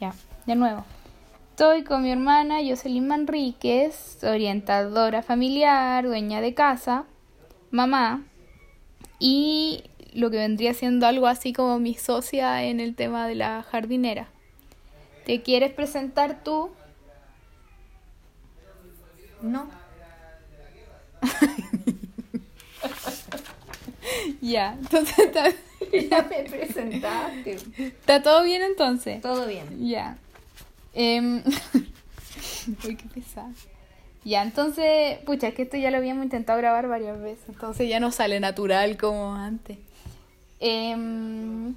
[0.00, 0.14] Ya,
[0.46, 0.84] de nuevo.
[1.50, 7.04] Estoy con mi hermana Jocelyn Manríquez, orientadora familiar, dueña de casa,
[7.72, 8.22] mamá
[9.18, 9.82] y
[10.14, 14.28] lo que vendría siendo algo así como mi socia en el tema de la jardinera.
[15.26, 16.70] ¿Te quieres presentar tú?
[19.42, 19.68] No.
[24.40, 25.56] ya, entonces
[26.10, 27.58] ya me presentaste.
[27.78, 29.20] ¿Está todo bien entonces?
[29.20, 29.86] Todo bien.
[29.86, 30.18] Ya.
[30.94, 31.42] Em,
[32.84, 33.48] uy, qué pesado.
[34.24, 38.00] Ya, entonces, pucha, es que esto ya lo habíamos intentado grabar varias veces, entonces ya
[38.00, 39.78] no sale natural como antes.
[40.60, 41.74] Em,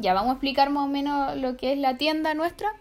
[0.00, 2.72] ya, vamos a explicar más o menos lo que es la tienda nuestra,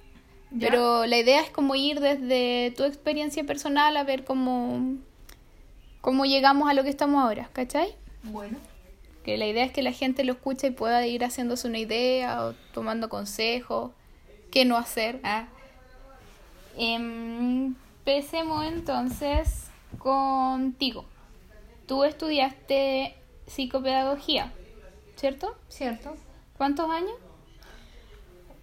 [0.52, 0.70] Ya.
[0.70, 4.96] pero la idea es como ir desde tu experiencia personal a ver cómo,
[6.02, 7.96] cómo llegamos a lo que estamos ahora, ¿cachai?
[8.24, 8.58] Bueno.
[9.26, 12.46] Que la idea es que la gente lo escuche y pueda ir haciéndose una idea
[12.46, 13.92] o tomando consejos,
[14.52, 15.20] qué no hacer.
[15.24, 15.48] Ah.
[16.78, 21.06] Em, Empecemos entonces contigo.
[21.88, 23.16] Tú estudiaste
[23.48, 24.54] psicopedagogía,
[25.16, 25.56] ¿cierto?
[25.70, 26.16] ¿Cierto?
[26.56, 27.16] ¿Cuántos años?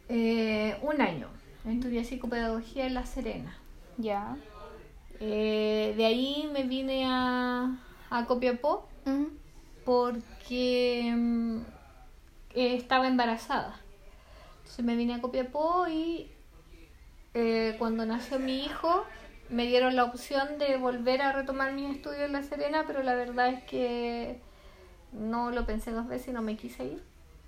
[0.09, 1.27] Eh, un año.
[1.69, 3.59] Estudié psicopedagogía en La Serena.
[3.99, 4.37] Ya.
[5.19, 8.87] Eh, de ahí me vine a, a Copiapó
[9.85, 11.59] porque mm,
[12.55, 13.81] eh, estaba embarazada.
[14.59, 16.31] Entonces me vine a Copiapó y
[17.35, 19.05] eh, cuando nació mi hijo
[19.49, 23.15] me dieron la opción de volver a retomar mis estudios en La Serena, pero la
[23.15, 24.41] verdad es que
[25.13, 27.03] no lo pensé dos veces y no me quise ir.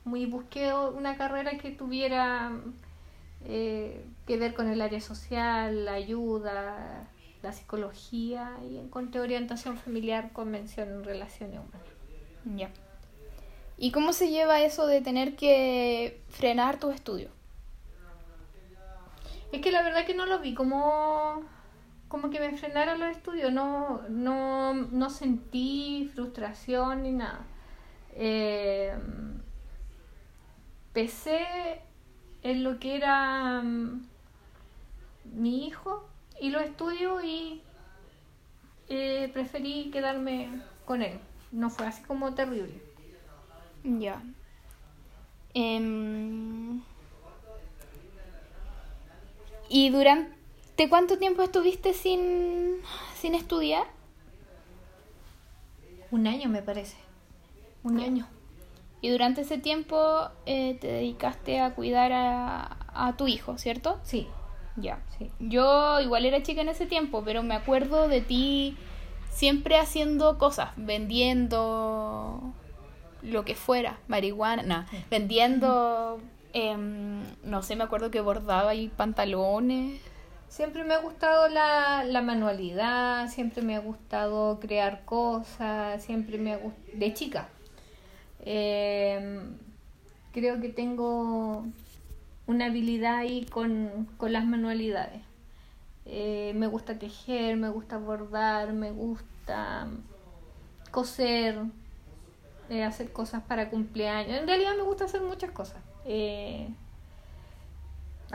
[0.05, 2.53] Muy busqué una carrera que tuviera
[3.47, 7.09] eh, que ver con el área social, la ayuda,
[7.43, 12.04] la psicología y encontré orientación familiar con mención en relaciones humanas.
[12.45, 12.71] Ya.
[13.77, 17.31] ¿Y cómo se lleva eso de tener que frenar tus estudios?
[19.53, 21.43] Es que la verdad que no lo vi como,
[22.09, 27.47] como que me frenaron los estudios, no, no, no sentí frustración ni nada.
[28.17, 28.95] Eh,
[30.93, 31.81] pensé
[32.43, 34.07] en lo que era mm,
[35.35, 36.09] mi hijo
[36.41, 37.63] y lo estudio y
[38.89, 41.19] eh, preferí quedarme con él.
[41.55, 42.83] No fue así como terrible.
[43.85, 44.21] Ya.
[45.55, 46.81] Em,
[49.69, 52.77] ¿Y durante cuánto tiempo estuviste sin,
[53.17, 53.87] sin estudiar?
[56.11, 56.97] Un año me parece.
[57.85, 58.27] Un año.
[59.01, 64.01] Y durante ese tiempo eh, te dedicaste a cuidar a, a tu hijo, ¿cierto?
[64.03, 64.27] Sí,
[64.77, 64.99] Ya.
[65.19, 65.31] sí.
[65.39, 68.77] Yo igual era chica en ese tiempo, pero me acuerdo de ti
[69.35, 72.41] siempre haciendo cosas, vendiendo
[73.23, 76.21] lo que fuera, marihuana, vendiendo,
[76.53, 80.01] em, no sé, me acuerdo que bordaba y pantalones.
[80.49, 86.53] Siempre me ha gustado la, la manualidad, siempre me ha gustado crear cosas, siempre me
[86.53, 86.85] ha gustado...
[86.95, 87.49] De chica.
[88.45, 89.41] Eh,
[90.33, 91.65] creo que tengo
[92.47, 95.23] una habilidad ahí con, con las manualidades.
[96.07, 99.89] Eh, me gusta tejer, me gusta bordar, me gusta
[100.91, 101.59] coser,
[102.71, 104.39] eh, hacer cosas para cumpleaños.
[104.39, 105.79] En realidad me gusta hacer muchas cosas.
[106.05, 106.69] Eh,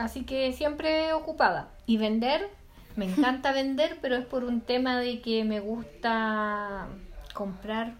[0.00, 1.68] Así que siempre ocupada.
[1.84, 2.48] Y vender,
[2.96, 6.88] me encanta vender, pero es por un tema de que me gusta
[7.34, 7.94] comprar.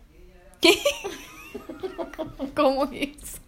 [2.57, 3.41] ¿Cómo es?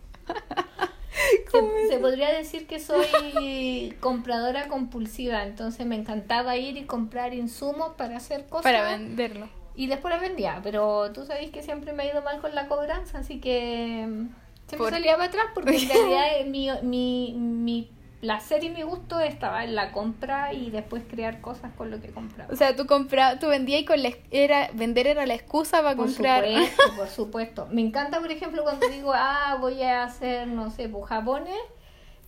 [1.50, 7.92] Se, se podría decir que soy compradora compulsiva, entonces me encantaba ir y comprar insumos
[7.96, 8.62] para hacer cosas.
[8.62, 9.48] Para venderlo.
[9.74, 12.68] Y después las vendía, pero tú sabes que siempre me ha ido mal con la
[12.68, 14.28] cobranza, así que mm,
[14.66, 17.90] siempre Por- salía para atrás porque en realidad mi, mi, mi
[18.22, 22.08] placer y mi gusto estaba en la compra y después crear cosas con lo que
[22.12, 22.52] compraba.
[22.52, 25.96] O sea, tú compra, tú vendías y con la, era, vender era la excusa para
[25.96, 26.44] Por comprar.
[26.44, 27.68] supuesto, por supuesto.
[27.72, 31.58] Me encanta, por ejemplo, cuando digo, ah, voy a hacer, no sé, pues, jabones.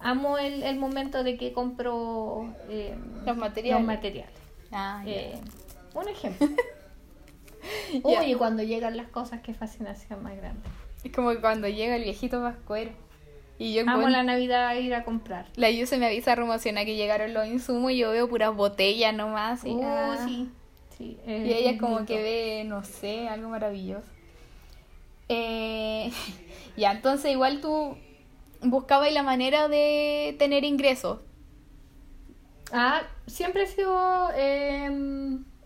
[0.01, 3.81] Amo el, el momento de que compro eh, Los materiales.
[3.81, 4.35] los materiales.
[4.73, 5.01] Ah.
[5.07, 5.39] Eh,
[5.95, 6.49] un ejemplo.
[8.03, 10.61] Uy, y cuando llegan las cosas, qué fascinación más grande.
[11.05, 12.91] Es como que cuando llega el viejito pascuero.
[13.59, 15.47] Y yo Amo la Navidad a ir a comprar.
[15.57, 19.15] La Yu se me avisa remociona que llegaron los insumos y yo veo puras botellas
[19.15, 19.65] nomás.
[19.65, 20.25] Y, Uh, ah.
[20.27, 20.51] sí.
[20.99, 22.13] sí Y ella como bonito.
[22.13, 24.09] que ve, no sé, algo maravilloso.
[25.29, 26.11] Eh,
[26.77, 27.97] ya, entonces igual tú
[28.61, 31.21] buscabas la manera de tener ingresos.
[32.73, 34.31] Ah, siempre he sido.
[34.37, 34.91] eh,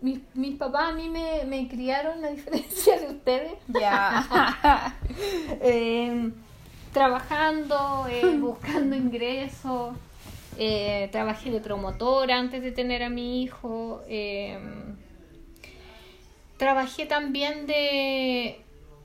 [0.01, 3.53] mis, mis papás a mí me, me criaron, a diferencia de ustedes.
[3.67, 4.95] Ya.
[5.61, 6.31] Eh,
[6.93, 9.95] trabajando, eh, buscando ingresos.
[10.57, 14.01] Eh, trabajé de promotora antes de tener a mi hijo.
[14.07, 14.59] eh,
[16.57, 18.59] trabajé también de,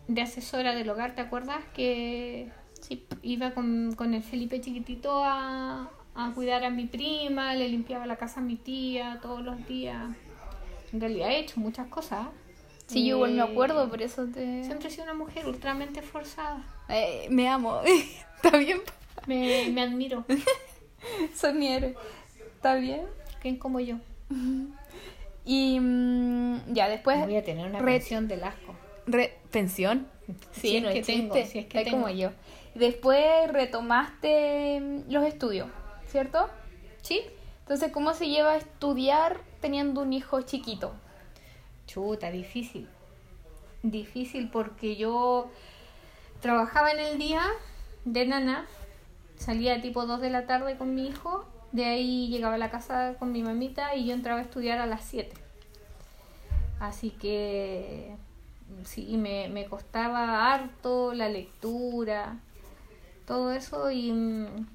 [0.08, 1.62] de asesora del hogar, ¿te acuerdas?
[1.74, 2.48] Que
[2.80, 3.04] Sí.
[3.22, 8.16] iba con, con el Felipe chiquitito a, a cuidar a mi prima, le limpiaba la
[8.16, 10.04] casa a mi tía todos los días.
[10.92, 12.26] En realidad he hecho muchas cosas.
[12.86, 14.62] Sí, yo igual me acuerdo, por eso te...
[14.64, 16.62] Siempre he sido una mujer ultramente esforzada.
[16.88, 17.80] Eh, me amo.
[18.42, 18.80] ¿Está bien?
[19.26, 20.24] Me, me admiro.
[21.34, 21.94] Soy mi héroe.
[22.56, 23.02] ¿Está bien?
[23.40, 23.96] ¿Quién como yo?
[25.44, 27.20] Y mm, ya, después...
[27.24, 28.74] Voy a tener una pensión del asco.
[29.06, 30.06] re- ¿Pensión?
[30.52, 32.02] Si es que tengo, si es que Está tengo.
[32.04, 32.30] como yo.
[32.74, 35.68] Después retomaste mm, los estudios,
[36.08, 36.48] ¿cierto?
[37.02, 37.20] ¿Sí?
[37.60, 40.94] Entonces, ¿cómo se lleva a estudiar teniendo un hijo chiquito?
[41.94, 42.88] Chuta, difícil.
[43.84, 45.48] Difícil porque yo
[46.40, 47.42] trabajaba en el día
[48.04, 48.66] de nana,
[49.36, 53.14] salía tipo 2 de la tarde con mi hijo, de ahí llegaba a la casa
[53.20, 55.36] con mi mamita y yo entraba a estudiar a las 7.
[56.80, 58.16] Así que
[58.82, 62.38] sí, me, me costaba harto la lectura,
[63.24, 64.66] todo eso y, mm,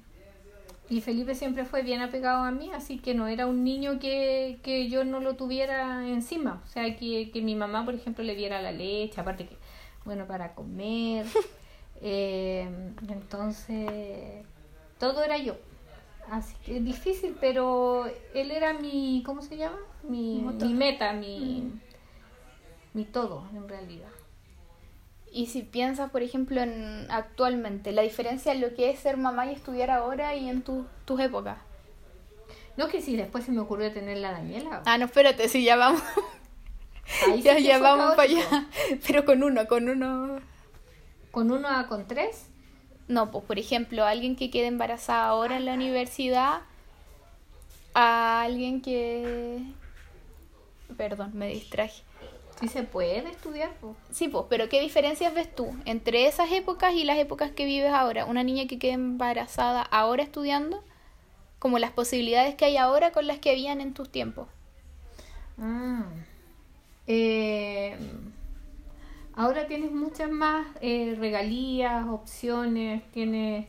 [0.90, 4.58] y Felipe siempre fue bien apegado a mí, así que no era un niño que,
[4.64, 6.60] que yo no lo tuviera encima.
[6.64, 9.56] O sea, que, que mi mamá, por ejemplo, le diera la leche, aparte que,
[10.04, 11.24] bueno, para comer.
[12.02, 12.66] Eh,
[13.10, 14.46] entonces,
[14.98, 15.54] todo era yo.
[16.30, 19.76] Así que es difícil, pero él era mi, ¿cómo se llama?
[20.02, 21.70] Mi, mi meta, mi,
[22.94, 24.08] mi todo, en realidad.
[25.32, 29.46] Y si piensas, por ejemplo, en actualmente, la diferencia en lo que es ser mamá
[29.46, 31.58] y estudiar ahora y en tu- tus épocas.
[32.76, 34.82] No que si después se me ocurrió tener la Daniela.
[34.86, 36.02] Ah, no, espérate, si ya vamos,
[37.26, 38.66] Ahí ya, ya vamos para allá.
[39.06, 40.40] Pero con uno, con uno.
[41.30, 42.46] ¿Con uno a con tres?
[43.08, 46.60] No, pues por ejemplo, alguien que quede embarazada ahora en la universidad,
[47.94, 49.62] a alguien que...
[50.96, 52.02] Perdón, me distraje.
[52.60, 53.72] Sí se puede estudiar.
[53.80, 53.96] po.
[54.10, 57.92] Sí, pues, pero ¿qué diferencias ves tú entre esas épocas y las épocas que vives
[57.92, 58.26] ahora?
[58.26, 60.82] Una niña que quede embarazada ahora estudiando,
[61.58, 64.48] como las posibilidades que hay ahora con las que habían en tus tiempos.
[65.58, 66.04] Ah.
[67.06, 67.96] Eh,
[69.34, 73.66] ahora tienes muchas más eh, regalías, opciones, tienes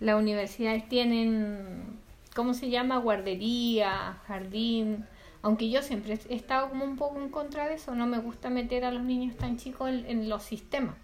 [0.00, 1.98] las universidades tienen,
[2.34, 2.98] ¿cómo se llama?
[2.98, 5.04] Guardería, jardín.
[5.42, 8.50] Aunque yo siempre he estado como un poco en contra de eso, no me gusta
[8.50, 10.94] meter a los niños tan chicos en, en los sistemas,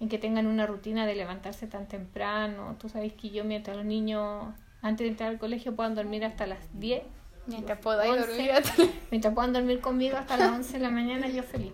[0.00, 2.76] en que tengan una rutina de levantarse tan temprano.
[2.78, 4.46] Tú sabes que yo mientras los niños
[4.82, 7.02] antes de entrar al colegio puedan dormir hasta las 10
[7.46, 8.26] Mientras 11.
[8.26, 11.72] dormir hasta- Mientras puedan dormir conmigo hasta las 11 de la mañana, yo feliz.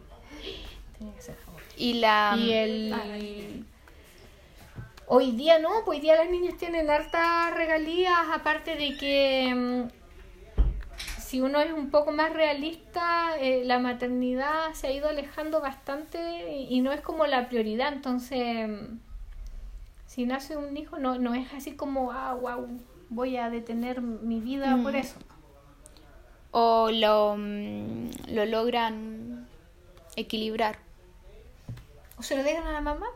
[0.98, 1.36] Tenía que ser.
[1.76, 2.36] Y la...
[2.38, 2.92] Y el...
[2.92, 3.04] Ah,
[5.12, 9.99] Hoy día no, pues hoy día las niñas tienen hartas regalías, aparte de que mm,
[11.30, 16.50] si uno es un poco más realista, eh, la maternidad se ha ido alejando bastante
[16.68, 18.98] y no es como la prioridad, entonces mm,
[20.06, 22.66] si nace un hijo no, no es así como, ah, wow,
[23.10, 24.96] voy a detener mi vida por Mm.
[24.96, 25.18] eso.
[26.50, 29.46] o lo, mm, lo logran
[30.16, 30.78] equilibrar.
[32.18, 33.06] O se lo dejan a la mamá,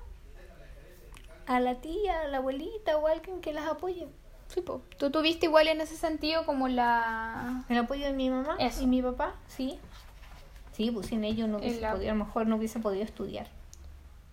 [1.46, 4.06] a la tía, a la abuelita o a alguien que las apoye.
[4.48, 4.82] Sí, po.
[4.98, 7.64] Tú tuviste igual en ese sentido como la...
[7.68, 8.82] El apoyo de mi mamá Eso.
[8.82, 9.78] y mi papá, sí.
[10.72, 13.48] Sí, pues sin ellos no hubiese El podido, a lo mejor no hubiese podido estudiar.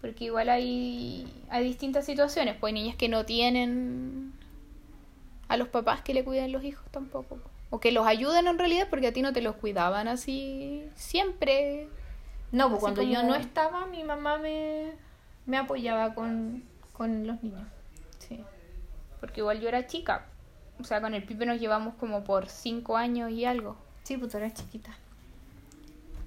[0.02, 2.56] Porque igual hay, hay distintas situaciones.
[2.60, 4.34] Pues hay niñas que no tienen
[5.48, 7.36] a los papás que le cuidan los hijos tampoco.
[7.36, 7.50] po.
[7.70, 11.88] O que los ayuden en realidad porque a ti no te los cuidaban así siempre.
[12.52, 14.92] No, pues cuando yo no estaba, mi mamá me,
[15.46, 17.62] me apoyaba con, con los niños.
[19.22, 20.26] Porque igual yo era chica.
[20.80, 23.78] O sea, con el Pipe nos llevamos como por cinco años y algo.
[24.04, 24.92] Sí, pues tú eras chiquita.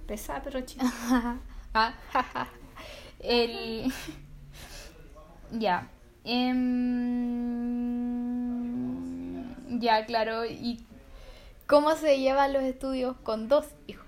[0.07, 1.39] Pesada, pero chiquita.
[1.77, 1.93] Ah.
[3.19, 3.93] El...
[5.51, 5.89] ya.
[6.23, 6.95] Em,
[9.81, 10.47] Ya, claro.
[10.47, 10.87] ¿Y
[11.67, 14.05] cómo se llevan los estudios con dos hijos?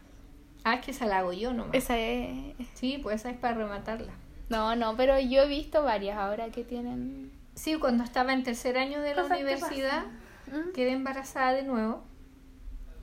[0.67, 1.75] ah, es que esa la hago yo nomás.
[1.75, 2.55] Esa es...
[2.75, 4.13] Sí, pues esa es para rematarla.
[4.49, 7.31] No, no, pero yo he visto varias ahora que tienen...
[7.57, 10.05] Sí, cuando estaba en tercer año de la Cosas universidad,
[10.47, 10.73] pasan.
[10.73, 12.05] quedé embarazada de nuevo.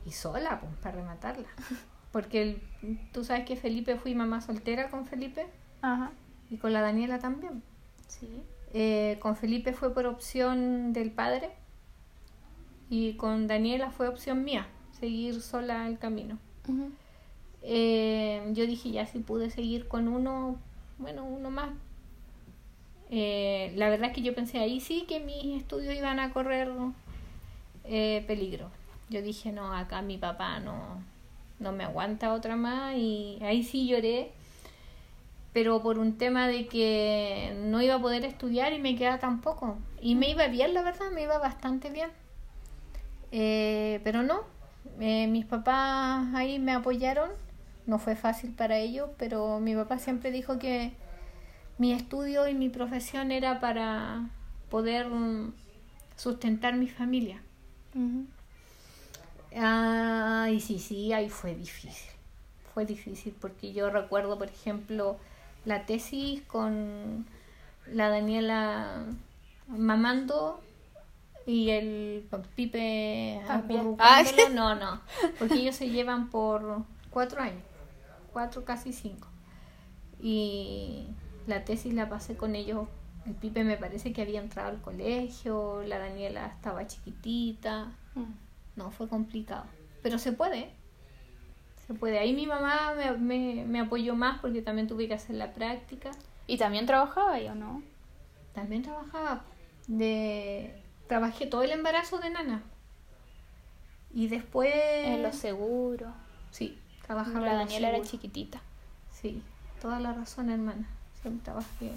[0.05, 1.47] Y sola, pues, para rematarla.
[2.13, 5.47] Porque el- tú sabes que Felipe fui mamá soltera con Felipe
[5.81, 6.11] Ajá.
[6.49, 7.61] y con la Daniela también.
[8.07, 8.29] Sí.
[8.73, 11.51] Eh, con Felipe fue por opción del padre
[12.89, 14.67] y con Daniela fue opción mía,
[14.99, 16.37] seguir sola el camino.
[17.63, 20.57] Eh, yo dije, ya si pude seguir con uno,
[20.99, 21.69] bueno, uno más.
[23.09, 26.69] Eh, la verdad es que yo pensé ahí sí que mis estudios iban a correr
[27.83, 28.69] eh, peligro.
[29.09, 31.03] Yo dije, no, acá mi papá no,
[31.59, 34.31] no me aguanta otra más y ahí sí lloré,
[35.53, 39.77] pero por un tema de que no iba a poder estudiar y me quedaba tampoco.
[40.01, 42.09] Y me iba bien, la verdad, me iba bastante bien.
[43.31, 44.41] Eh, pero no,
[44.97, 47.29] mis papás ahí me apoyaron,
[47.85, 50.93] no fue fácil para ellos, pero mi papá siempre dijo que
[51.83, 54.29] mi estudio y mi profesión era para
[54.69, 55.05] poder
[56.15, 57.41] sustentar mi familia.
[59.53, 62.09] Ah, y sí, sí, ahí fue difícil.
[62.73, 65.17] Fue difícil porque yo recuerdo, por ejemplo,
[65.65, 67.25] la tesis con
[67.85, 69.03] la Daniela
[69.67, 70.61] mamando
[71.45, 72.25] y el
[72.55, 73.61] Pipe ah,
[74.53, 75.01] No, no,
[75.37, 77.65] porque ellos se llevan por cuatro años,
[78.31, 79.27] cuatro, casi cinco.
[80.21, 81.07] Y
[81.47, 82.87] la tesis la pasé con ellos.
[83.25, 87.91] El Pipe me parece que había entrado al colegio, la Daniela estaba chiquitita.
[88.15, 88.33] Mm.
[88.75, 89.65] No, fue complicado.
[90.01, 90.71] Pero se puede.
[91.87, 92.19] Se puede.
[92.19, 96.11] Ahí mi mamá me, me, me apoyó más porque también tuve que hacer la práctica.
[96.47, 97.81] ¿Y también trabajaba yo no?
[98.53, 99.45] También trabajaba.
[99.87, 100.81] De...
[101.07, 102.63] Trabajé todo el embarazo de Nana.
[104.13, 104.71] Y después...
[104.73, 106.13] En los seguros.
[106.51, 107.39] Sí, trabajaba.
[107.45, 108.61] La Daniela era chiquitita.
[109.11, 109.41] Sí,
[109.81, 110.87] toda la razón, hermana.
[111.23, 111.91] Siempre trabajé.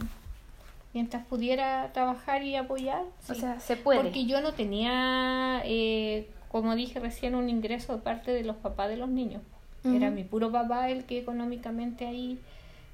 [0.94, 3.02] Mientras pudiera trabajar y apoyar.
[3.28, 4.00] O sea, se puede.
[4.00, 8.88] Porque yo no tenía eh, como dije recién, un ingreso de parte de los papás
[8.88, 9.42] de los niños.
[9.84, 12.40] Era mi puro papá el que económicamente ahí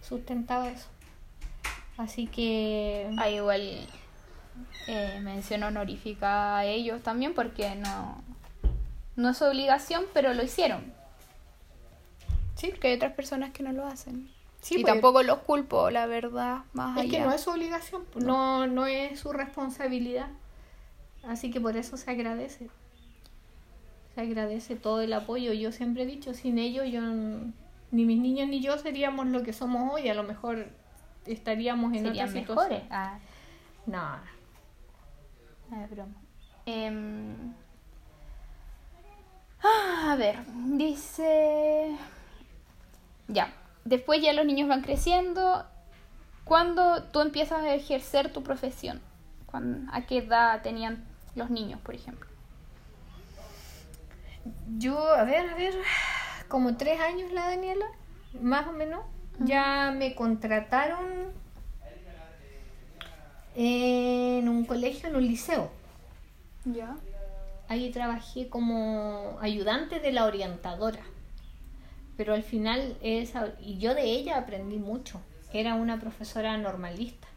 [0.03, 0.89] sustentaba eso.
[1.97, 3.09] Así que...
[3.17, 3.63] Ah, igual
[4.89, 8.23] eh, mención honorífica a ellos también porque no,
[9.17, 10.93] no es obligación, pero lo hicieron.
[12.57, 14.29] Sí, porque hay otras personas que no lo hacen.
[14.63, 18.05] Sí, y pues, tampoco los culpo, la verdad, más es que no es su obligación,
[18.15, 20.29] no, no es su responsabilidad.
[21.25, 22.71] Así que por eso se agradece
[24.15, 25.53] se agradece todo el apoyo.
[25.53, 27.01] Yo siempre he dicho, sin ellos yo
[27.91, 30.09] ni mis niños ni yo seríamos lo que somos hoy.
[30.09, 30.69] A lo mejor
[31.27, 32.83] estaríamos en otra situación.
[32.91, 33.19] Ah.
[33.87, 34.19] No.
[35.71, 36.15] No es broma.
[36.67, 37.55] Em,
[39.63, 40.39] ah, a ver,
[40.77, 41.97] dice...
[43.29, 43.53] Ya,
[43.85, 45.65] después ya los niños van creciendo.
[46.45, 49.01] ¿Cuándo tú empiezas a ejercer tu profesión?
[49.93, 52.29] ¿A qué edad tenían los niños, por ejemplo?
[54.79, 55.75] Yo, a ver, a ver,
[56.49, 57.87] como tres años la Daniela,
[58.41, 59.05] más o menos.
[59.39, 61.33] Ya me contrataron
[63.55, 65.71] en un colegio, en un liceo.
[66.65, 66.97] Ya.
[67.69, 71.01] Ahí trabajé como ayudante de la orientadora.
[72.17, 75.21] Pero al final, esa, y yo de ella aprendí mucho.
[75.53, 77.29] Era una profesora normalista.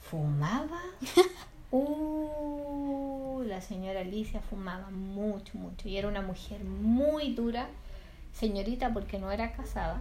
[0.00, 0.80] Fumaba.
[1.72, 7.66] Uh, la señora Alicia fumaba mucho, mucho y era una mujer muy dura,
[8.32, 10.00] señorita porque no era casada,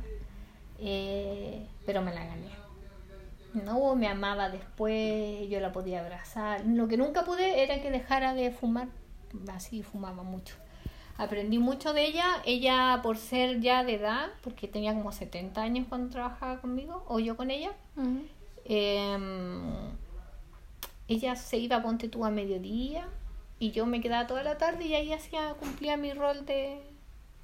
[0.79, 2.49] eh, pero me la gané.
[3.55, 6.65] No, me amaba después, yo la podía abrazar.
[6.65, 8.89] Lo que nunca pude era que dejara de fumar,
[9.51, 10.55] así fumaba mucho.
[11.17, 15.85] Aprendí mucho de ella, ella por ser ya de edad, porque tenía como 70 años
[15.87, 17.71] cuando trabajaba conmigo, o yo con ella,
[21.07, 23.07] ella se iba, ponte tú, a mediodía
[23.59, 26.81] y yo me quedaba toda la tarde y ahí hacía, cumplía mi rol de,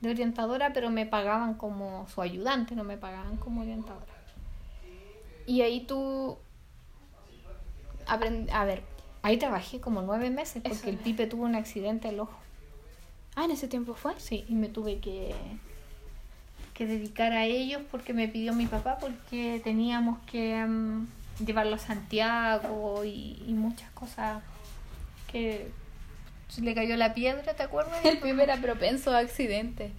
[0.04, 4.14] orientadora, pero me pagaban como su ayudante, no me pagaban como orientadora.
[5.46, 6.38] Y ahí tú,
[8.06, 8.84] a ver,
[9.22, 12.41] ahí trabajé como nueve meses porque el Pipe tuvo un accidente al ojo.
[13.36, 14.20] Ah, ¿en ese tiempo fue?
[14.20, 15.34] Sí, y me tuve que,
[16.74, 20.66] que dedicar a ellos porque me pidió mi papá porque teníamos que...
[20.66, 21.08] Mm,
[21.46, 24.42] llevarlo a Santiago y, muchas cosas
[25.32, 25.70] que
[26.50, 28.04] se le cayó la piedra, ¿te acuerdas?
[28.04, 29.92] El primer era propenso a accidentes.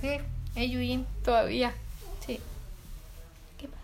[0.00, 0.18] Sí,
[0.54, 1.06] Eyuin.
[1.24, 1.72] Todavía.
[2.26, 2.40] Sí.
[3.58, 3.80] ¿Qué pasa?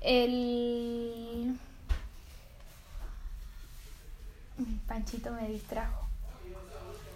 [0.00, 1.56] El...
[4.86, 6.09] Panchito me distrajo.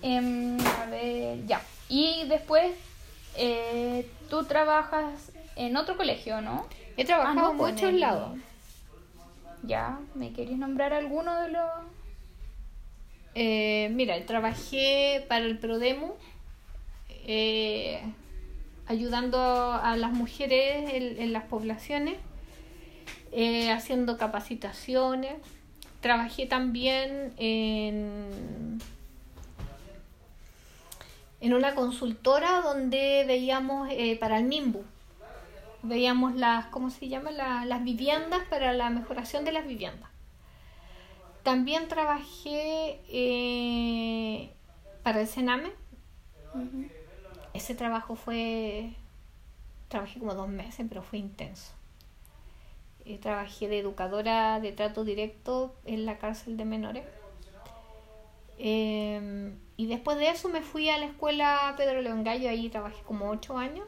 [0.06, 1.62] Em, a ver, ya.
[1.88, 2.72] Y después,
[3.36, 6.66] eh, tú trabajas en otro colegio, ¿no?
[6.98, 8.38] He trabajado en muchos lados.
[9.62, 11.70] Ya, ¿me queréis nombrar alguno de los...?
[13.34, 16.12] Eh, mira, trabajé para el Prodemu,
[17.26, 18.02] eh,
[18.86, 22.16] ayudando a las mujeres en, las poblaciones,
[23.32, 25.32] eh, haciendo capacitaciones.
[26.02, 28.78] Trabajé también en,
[31.44, 33.88] en una consultora donde veíamos
[34.20, 34.84] para el NIMBU
[35.84, 37.30] veíamos las, ¿cómo se llama?
[37.30, 40.10] las viviendas para la mejoración de las viviendas.
[41.42, 44.50] También trabajé eh,
[45.02, 45.70] para el Sename.
[47.52, 48.94] Ese trabajo fue,
[49.88, 51.72] trabajé como dos meses, pero fue intenso.
[53.04, 57.04] Eh, trabajé de educadora de trato directo en la cárcel de menores.
[58.56, 63.02] Em, y después de eso me fui a la escuela Pedro León Gallo, ahí trabajé
[63.02, 63.86] como ocho años,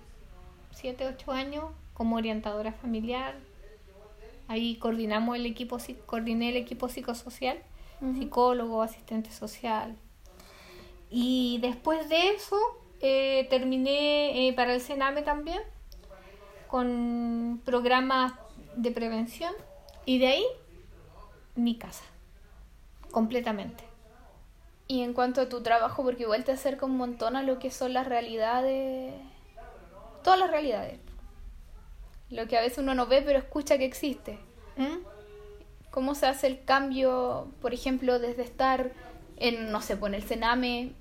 [0.73, 1.65] siete, ocho años,
[1.95, 3.37] como orientadora familiar.
[4.49, 7.59] Ahí coordinamos el equipo, coordiné el equipo psicosocial,
[8.19, 9.97] psicólogo, asistente social.
[11.09, 12.59] Y después de eso
[13.01, 15.61] eh, terminé eh, para el Sename también,
[16.67, 18.35] con programas
[18.77, 19.53] de prevención.
[20.05, 20.45] Y de ahí,
[21.55, 22.05] mi casa,
[23.11, 23.96] completamente.
[24.89, 27.71] Y en cuanto a tu trabajo, porque igual te acerca un montón a lo que
[27.71, 29.15] son las realidades,
[30.23, 30.99] todas las realidades.
[32.31, 34.39] Lo que a veces uno no ve, pero escucha que existe.
[34.77, 34.99] ¿Mm?
[35.91, 38.93] ¿Cómo se hace el cambio, por ejemplo, desde estar
[39.39, 40.93] en, no sé, pues, en el Sename,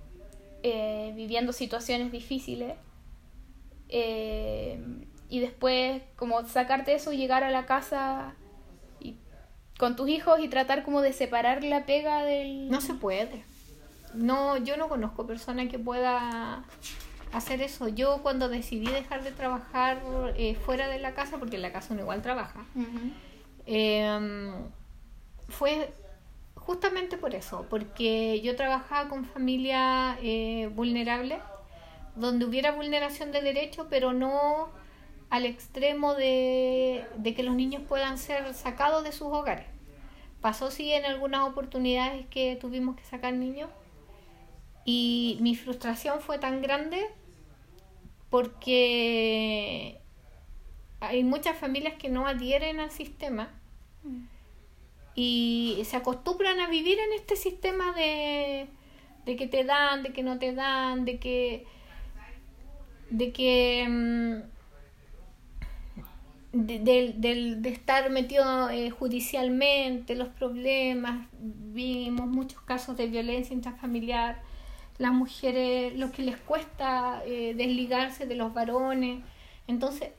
[0.63, 2.75] eh, viviendo situaciones difíciles,
[3.89, 4.79] eh,
[5.29, 8.35] y después como sacarte eso, llegar a la casa
[8.99, 9.15] y,
[9.77, 12.69] con tus hijos y tratar como de separar la pega del...
[12.69, 13.43] No se puede.
[14.15, 16.63] No, yo no conozco persona que pueda
[17.35, 17.87] hacer eso.
[17.87, 20.01] Yo cuando decidí dejar de trabajar
[20.37, 22.65] eh, fuera de la casa, porque en la casa uno igual trabaja,
[23.65, 24.53] em,
[25.49, 25.93] fue
[26.55, 31.39] justamente por eso, porque yo trabajaba con familia eh, vulnerable,
[32.15, 34.69] donde hubiera vulneración de derechos, pero no
[35.29, 39.65] al extremo de, de, que los niños puedan ser sacados de sus hogares.
[40.39, 43.69] Pasó sí en algunas oportunidades que tuvimos que sacar niños
[44.85, 47.03] y mi frustración fue tan grande
[48.29, 49.99] porque
[50.99, 53.49] hay muchas familias que no adhieren al sistema
[55.15, 58.67] y se acostumbran a vivir en este sistema de,
[59.25, 61.65] que te dan, de que no te dan, de que
[63.09, 64.55] de que mm,
[66.51, 74.41] de, estar metido eh, judicialmente, los problemas, vimos muchos casos de violencia intrafamiliar
[74.97, 79.23] las mujeres, lo que les cuesta eh, desligarse de los varones.
[79.67, 80.11] Entonces,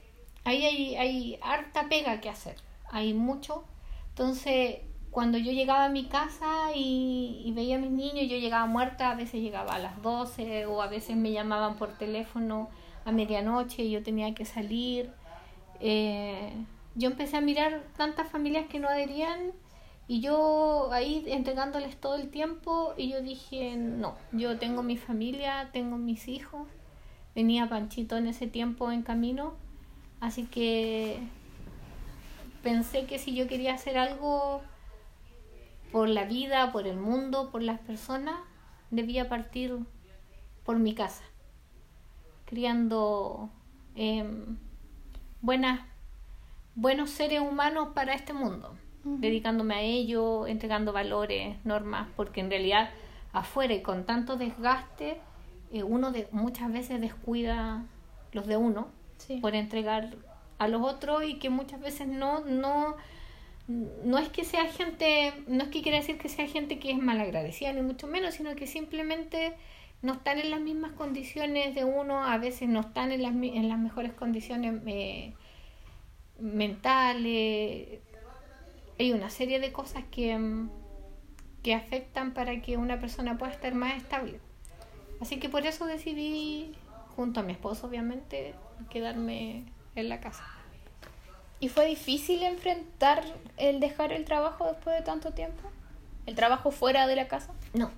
[0.44, 2.56] ahí hay, hay harta pega que hacer,
[2.90, 3.64] hay mucho.
[4.10, 4.80] Entonces,
[5.16, 9.14] cuando yo llegaba a mi casa y, veía a mis niños, yo llegaba muerta, a
[9.14, 12.68] veces llegaba a las 12 o a veces me llamaban por teléfono
[13.06, 15.10] a medianoche y yo tenía que salir.
[15.80, 16.52] Eh,
[16.96, 19.52] yo empecé a mirar tantas familias que no adherían
[20.08, 25.70] y yo ahí entregándoles todo el tiempo y yo dije, no, yo tengo mi familia,
[25.72, 26.68] tengo mis hijos,
[27.34, 29.54] venía Panchito en ese tiempo en camino,
[30.20, 31.18] así que
[32.62, 34.62] pensé que si yo quería hacer algo
[35.90, 38.38] por la vida, por el mundo, por las personas,
[38.92, 39.76] debía partir
[40.64, 41.24] por mi casa,
[42.44, 43.50] criando
[43.96, 44.56] em,
[45.40, 45.80] buenas,
[46.76, 52.90] buenos seres humanos para este mundo dedicándome a ello, entregando valores, normas, porque en realidad
[53.32, 55.18] afuera y con tanto desgaste,
[55.72, 57.84] eh, uno de, muchas veces descuida
[58.32, 58.88] los de uno
[59.40, 60.16] por entregar
[60.58, 62.96] a los otros y que muchas veces no, no,
[63.68, 66.98] no es que sea gente, no es que quiera decir que sea gente que es
[66.98, 69.54] malagradecida, ni mucho menos, sino que simplemente
[70.02, 73.68] no están en las mismas condiciones de uno, a veces no están en las, en
[73.68, 75.34] las mejores condiciones eh,
[76.38, 78.00] mentales,
[78.98, 80.70] hay una serie de cosas que, mm,
[81.62, 84.40] que afectan para que una persona pueda estar más estable.
[85.20, 86.72] Así que por eso decidí,
[87.14, 88.54] junto a mi esposo obviamente,
[88.90, 90.44] quedarme en la casa.
[91.58, 93.24] ¿Y fue difícil enfrentar
[93.56, 95.70] el dejar el trabajo después de tanto tiempo?
[96.26, 97.52] ¿El trabajo fuera de la casa?
[97.72, 97.90] No.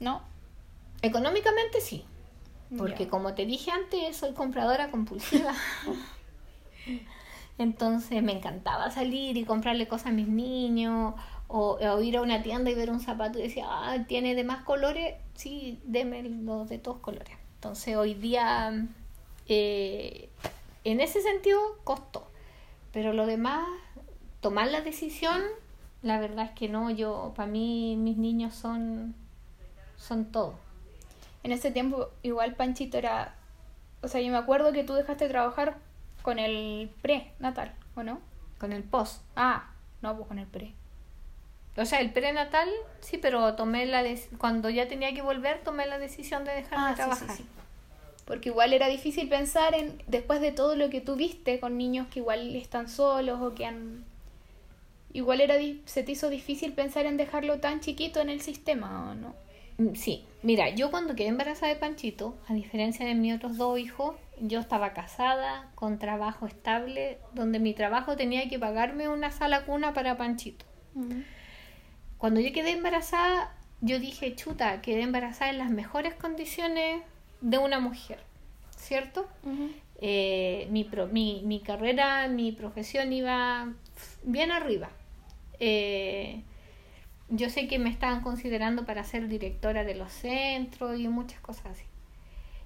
[0.00, 0.22] ¿No?
[1.02, 2.04] Económicamente sí.
[2.76, 5.54] Porque como te dije antes, soy compradora compulsiva.
[7.60, 11.12] Entonces me encantaba salir y comprarle cosas a mis niños
[11.46, 14.64] o, ir a una tienda y ver un zapato y decía, ah, tiene de más
[14.64, 17.36] colores, sí, deme los de todos colores.
[17.56, 18.86] Entonces hoy día,
[19.46, 20.30] eh,
[20.84, 22.26] en ese sentido, costó.
[22.94, 23.68] Pero lo demás,
[24.40, 25.42] tomar la decisión,
[26.00, 29.14] la verdad es que no, yo, para mí mis niños son,
[29.98, 30.54] son todo.
[31.42, 33.34] En ese tiempo, igual Panchito era,
[34.00, 35.89] o sea, yo me acuerdo que tú dejaste de trabajar
[36.22, 38.20] con el prenatal, ¿o no?
[38.58, 39.22] Con el post.
[39.36, 39.70] Ah,
[40.02, 40.74] no, pues con el pre.
[41.76, 42.68] O sea, el prenatal,
[43.00, 44.04] sí, pero tomé la
[44.38, 47.36] cuando ya tenía que volver, tomé la decisión de dejar de ah, trabajar.
[48.26, 52.06] Porque igual era difícil pensar en, después de todo lo que tú viste con niños
[52.08, 54.04] que igual están solos o que han...
[55.12, 55.56] Igual era,
[55.86, 59.34] se te hizo difícil pensar en dejarlo tan chiquito en el sistema, ¿o no?
[59.78, 63.78] Mm, Sí, mira, yo cuando quedé embarazada de Panchito, a diferencia de mis otros dos
[63.78, 69.64] hijos, yo estaba casada, con trabajo estable, donde mi trabajo tenía que pagarme una sala
[69.64, 70.64] cuna para Panchito.
[72.18, 77.02] Cuando yo quedé embarazada, yo dije, chuta, quedé embarazada en las mejores condiciones
[77.40, 78.18] de una mujer,
[78.76, 79.26] ¿cierto?
[80.02, 83.72] Eh, mi, pro- mi, mi carrera, mi profesión iba
[84.22, 84.90] bien arriba.
[85.58, 86.42] Eh,
[87.28, 91.66] yo sé que me estaban considerando para ser directora de los centros y muchas cosas
[91.66, 91.84] así.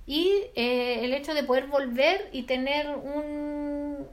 [0.06, 4.06] Y eh, el hecho de poder volver y tener un,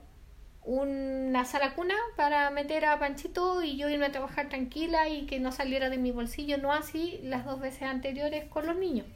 [0.64, 5.40] una sala cuna para meter a Panchito y yo irme a trabajar tranquila y que
[5.40, 9.08] no saliera de mi bolsillo, no así las dos veces anteriores con los niños.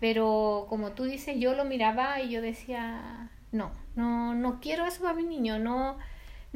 [0.00, 5.02] Pero como tú dices, yo lo miraba y yo decía, no, no, no quiero eso
[5.02, 5.96] para mi niño, no,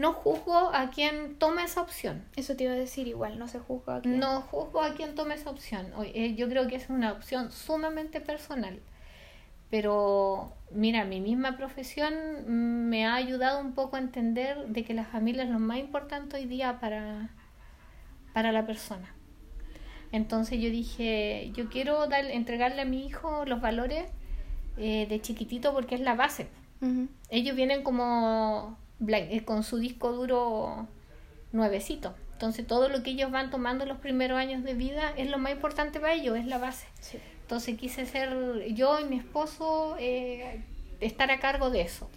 [0.00, 2.24] no juzgo a quien toma esa opción.
[2.34, 4.18] Eso te iba a decir igual, no se juzga a quién.
[4.18, 5.92] No juzgo a quien tome esa opción.
[6.02, 8.80] Eh, Yo creo que es una opción sumamente personal.
[9.68, 12.14] Pero mira, mi misma profesión
[12.46, 15.76] mm, me ha ayudado un poco a entender de que la familia es lo más
[15.76, 17.28] importante hoy día para,
[18.32, 19.14] para la persona.
[20.12, 24.10] Entonces yo dije, yo quiero dar, entregarle a mi hijo los valores
[24.78, 26.48] eh, de chiquitito porque es la base.
[27.28, 28.78] Ellos vienen como
[29.44, 30.86] con su disco duro
[31.52, 32.14] nuevecito.
[32.32, 35.52] Entonces todo lo que ellos van tomando los primeros años de vida es lo más
[35.52, 36.86] importante para ellos, es la base.
[37.00, 37.18] Sí.
[37.42, 40.62] Entonces quise ser yo y mi esposo eh,
[41.00, 42.08] estar a cargo de eso.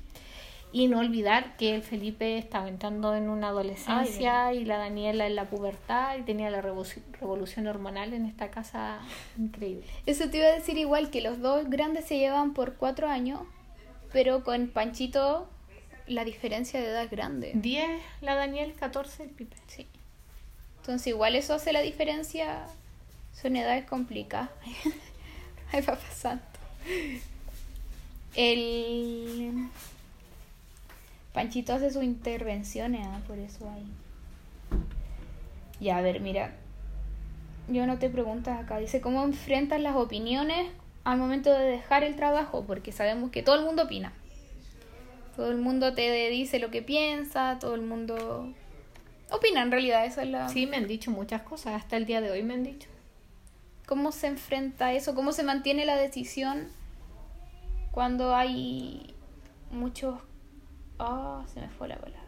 [0.72, 5.36] Y no olvidar que el Felipe estaba entrando en una adolescencia y la Daniela en
[5.36, 6.86] la pubertad y tenía la revo-
[7.20, 9.00] revolución hormonal en esta casa
[9.38, 9.86] increíble.
[10.08, 13.42] Eso te iba a decir igual que los dos grandes se llevan por cuatro años,
[14.12, 15.48] pero con Panchito
[16.08, 17.52] la diferencia de edad es grande.
[17.56, 19.56] 10 la Daniel, 14 el Pipe.
[19.68, 19.88] Sí.
[20.78, 22.66] Entonces igual eso hace la diferencia.
[23.34, 24.50] Son edades complicadas.
[25.72, 26.60] Ay, papá santo.
[28.36, 29.70] El
[31.34, 33.86] Panchito hace sus intervenciones, ah, por eso hay.
[35.80, 36.54] Ya, a ver, mira.
[37.68, 38.78] Yo no te preguntas acá.
[38.78, 40.70] Dice, ¿cómo enfrentas las opiniones
[41.04, 42.66] al momento de dejar el trabajo?
[42.68, 44.14] Porque sabemos que todo el mundo opina.
[45.36, 48.54] Todo el mundo te dice lo que piensa, todo el mundo
[49.32, 50.48] opina en realidad, esa es la...
[50.50, 52.88] Sí, me han dicho muchas cosas, hasta el día de hoy me han dicho.
[53.88, 55.16] ¿Cómo se enfrenta eso?
[55.16, 56.68] ¿Cómo se mantiene la decisión
[57.92, 59.14] cuando hay
[59.72, 60.20] muchos...
[61.00, 62.22] Ah, se me fue la palabra.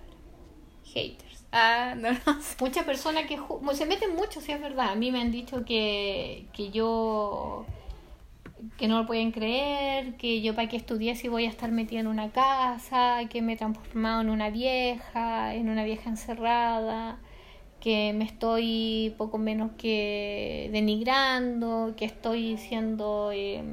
[0.93, 1.45] Haters.
[1.51, 2.19] Ah, no, no.
[2.59, 4.89] Muchas personas que ju- se meten mucho, si es verdad.
[4.89, 7.65] A mí me han dicho que, que yo
[8.77, 11.99] que no lo pueden creer, que yo para qué estudié si voy a estar metida
[11.99, 17.19] en una casa, que me he transformado en una vieja, en una vieja encerrada,
[17.79, 23.63] que me estoy poco menos que denigrando, que estoy siendo, eh,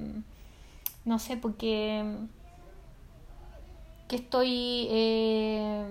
[1.05, 2.05] no sé, porque
[4.09, 5.85] que estoy eh,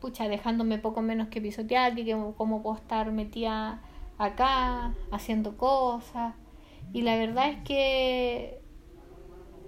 [0.00, 3.82] pucha dejándome poco menos que pisotear que que cómo puedo estar metida
[4.18, 6.34] acá haciendo cosas
[6.92, 8.60] y la verdad es que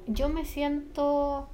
[0.07, 1.49] yo me siento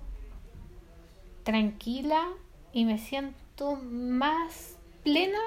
[1.43, 2.29] tranquila
[2.73, 5.39] y me siento más plena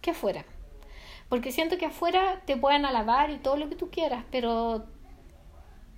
[0.00, 0.44] que afuera
[1.28, 4.86] porque siento que afuera te pueden alabar y todo lo que tú quieras pero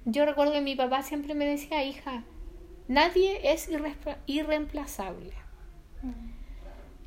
[0.04, 2.24] yo recuerdo que mi papá siempre me decía hija
[2.88, 5.34] Nadie es irre- irreemplazable.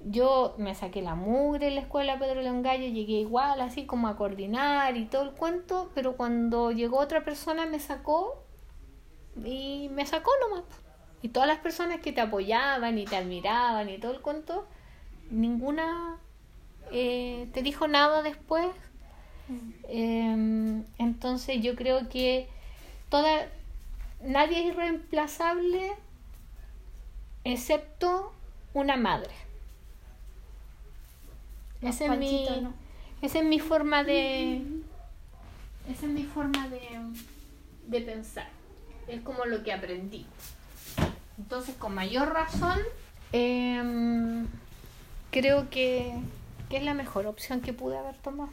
[0.06, 4.08] Yo me saqué la mugre en la escuela Pedro León Gallo, llegué igual, así como
[4.08, 8.44] a coordinar y todo el cuento, pero cuando llegó otra persona me sacó
[9.46, 10.64] y me sacó nomás.
[11.22, 14.68] Y todas las personas que te apoyaban y te admiraban y todo el cuento,
[15.30, 16.18] ninguna
[16.92, 18.68] eh, te dijo nada después.
[19.88, 22.48] Eh, entonces yo creo que
[23.10, 23.48] toda
[24.22, 25.92] nadie es irreemplazable
[27.44, 28.32] excepto
[28.74, 29.51] una madre.
[31.82, 32.48] Esa es, mi,
[33.22, 34.62] esa es mi forma de.
[35.90, 36.80] Esa es mi forma de,
[37.88, 38.48] de pensar.
[39.08, 40.26] Es como lo que aprendí.
[41.38, 42.80] Entonces, con mayor razón,
[43.32, 44.46] em,
[45.32, 46.14] creo que,
[46.70, 48.52] que es la mejor opción que pude haber tomado.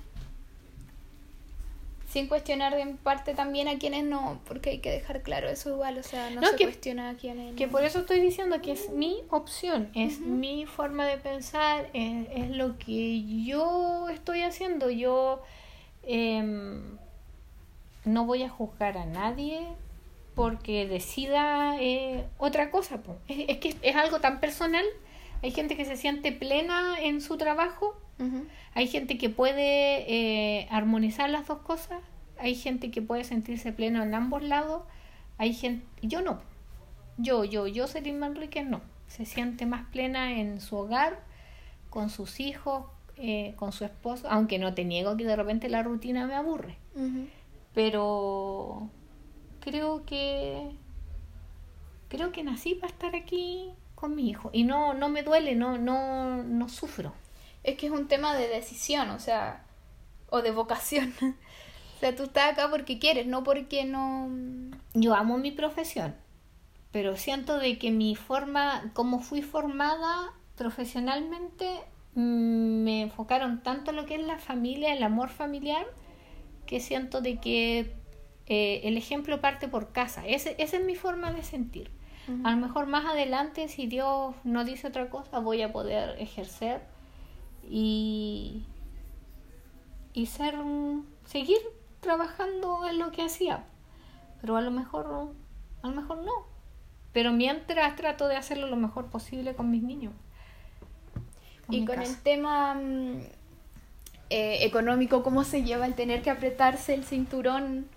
[2.09, 5.99] Sin cuestionar en parte también a quienes no, porque hay que dejar claro eso igual,
[5.99, 7.73] o sea, no, No, se que- cuestiona a quienes Que no.
[7.73, 12.51] por eso estoy diciendo que es mi opción, es mi forma de pensar, es, es
[12.51, 14.89] lo que yo estoy haciendo.
[14.89, 15.43] Yo
[16.03, 16.97] em,
[18.07, 19.61] no voy a juzgar a nadie
[20.35, 23.01] porque decida eh, otra cosa.
[23.29, 24.85] Es, es que es algo tan personal.
[25.43, 27.95] Hay gente que se siente plena en su trabajo,
[28.75, 32.01] Hay gente que puede eh, armonizar las dos cosas,
[32.39, 34.83] hay gente que puede sentirse pleno en ambos lados,
[35.37, 36.41] hay gente, yo no,
[37.17, 41.21] yo, yo, yo, Selima Enríquez no, se siente más plena en su hogar,
[41.91, 42.85] con sus hijos,
[43.17, 46.77] eh, con su esposo, aunque no te niego que de repente la rutina me aburre,
[47.75, 48.91] pero
[49.61, 50.71] creo que
[52.09, 54.51] creo que nací para estar aquí con mi hijo.
[54.53, 57.13] Y no no me duele, no no no sufro.
[57.69, 59.65] Es que es un tema de decisión, o sea,
[60.31, 61.13] o de vocación.
[61.97, 64.31] o sea, tú estás acá porque quieres, no porque no...
[64.95, 66.15] Yo amo mi profesión,
[66.93, 71.67] pero siento de que mi forma, como fui formada profesionalmente,
[72.15, 75.87] mm, me enfocaron tanto en lo que es la familia, el amor familiar,
[76.67, 77.95] que siento de que
[78.47, 80.27] eh, el ejemplo parte por casa.
[80.27, 81.91] Ese, esa es mi forma de sentir.
[82.45, 86.83] A lo mejor más adelante, si Dios no dice otra cosa, voy a poder ejercer
[87.69, 88.65] y,
[90.13, 90.57] y ser
[91.25, 91.59] seguir
[92.01, 93.65] trabajando en lo que hacía.
[94.41, 95.33] Pero a lo mejor
[95.83, 96.47] a lo mejor no.
[97.13, 100.13] Pero mientras trato de hacerlo lo mejor posible con mis niños.
[101.69, 102.11] Y mi con casa.
[102.11, 103.21] el tema mm,
[104.31, 107.89] eh, económico, ¿cómo se lleva el tener que apretarse el cinturón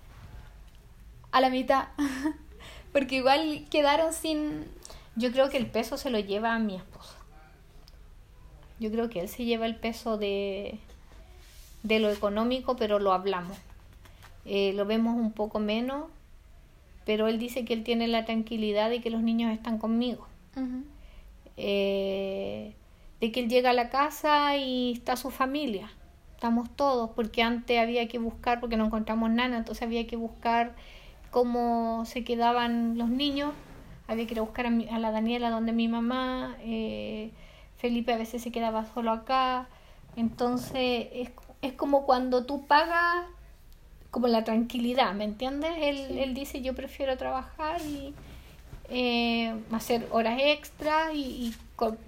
[1.30, 1.88] a la mitad?
[2.92, 4.66] Porque igual quedaron sin...
[5.14, 7.14] Yo creo que el peso se lo lleva a mi esposo.
[8.82, 10.78] Yo creo que él se lleva el peso de,
[11.82, 13.56] de lo económico, pero lo hablamos.
[14.44, 16.06] Eh, lo vemos un poco menos,
[17.06, 20.26] pero él dice que él tiene la tranquilidad de que los niños están conmigo.
[21.56, 22.74] Eh,
[23.20, 25.90] de que él llega a la casa y está su familia.
[26.34, 30.74] Estamos todos, porque antes había que buscar, porque no encontramos nada, entonces había que buscar
[31.30, 33.52] cómo se quedaban los niños.
[34.08, 37.30] Había que ir a buscar a, mi- a la Daniela donde mi mamá, eh,
[37.82, 39.66] Felipe a veces se quedaba solo acá.
[40.14, 41.30] Entonces es,
[41.62, 43.26] es como cuando tú pagas
[44.12, 45.72] como la tranquilidad, ¿me entiendes?
[45.78, 48.14] Él, él dice yo prefiero trabajar y
[48.88, 51.54] eh, hacer horas extra y,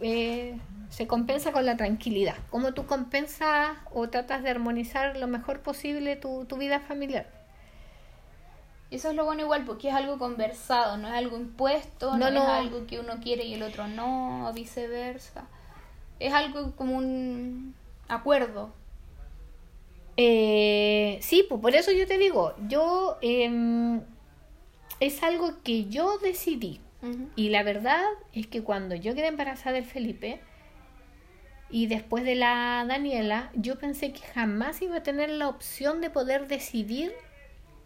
[0.00, 0.58] eh,
[0.90, 2.37] se compensa con la tranquilidad.
[2.50, 7.26] ¿Cómo tú compensas o tratas de armonizar lo mejor posible tu, tu vida familiar?
[8.90, 12.30] Y eso es lo bueno igual, porque es algo conversado, no es algo impuesto, no,
[12.30, 15.46] No, es algo que uno quiere y el otro no, o viceversa.
[16.24, 17.74] Es algo como un
[18.08, 18.72] acuerdo.
[20.16, 24.00] Eh, sí, pues por eso yo te digo, yo em,
[25.00, 26.80] es algo que yo decidí.
[27.37, 30.40] Y la verdad es que cuando yo quedé embarazada del Felipe
[31.68, 36.08] y después de la Daniela, yo pensé que jamás iba a tener la opción de
[36.08, 37.12] poder decidir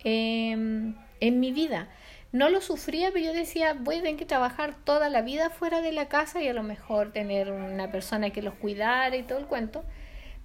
[0.04, 1.88] em, en mi vida.
[2.32, 5.80] No lo sufría, pero yo decía, voy a tener que trabajar toda la vida fuera
[5.80, 9.38] de la casa y a lo mejor tener una persona que los cuidara y todo
[9.38, 9.82] el cuento.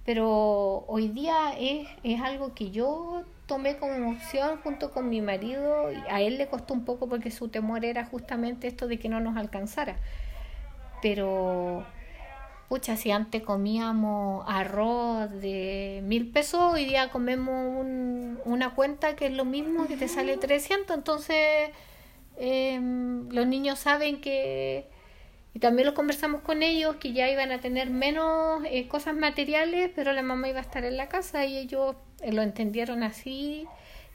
[0.06, 5.92] Pero hoy día es, es algo que yo tomé como opción junto con mi marido
[5.92, 9.08] y a él le costó un poco porque su temor era justamente esto de que
[9.08, 9.96] no nos alcanzara.
[11.02, 11.86] Pero,
[12.74, 19.26] pucha, si antes comíamos arroz de mil pesos, hoy día comemos un- una cuenta que
[19.26, 20.96] es lo mismo, que te sale 300.
[20.96, 21.70] Entonces,
[22.36, 24.88] em, los niños saben que
[25.54, 29.88] y también lo conversamos con ellos que ya iban a tener menos eh, cosas materiales,
[29.94, 33.68] pero la mamá iba a estar en la casa y ellos eh, lo entendieron así.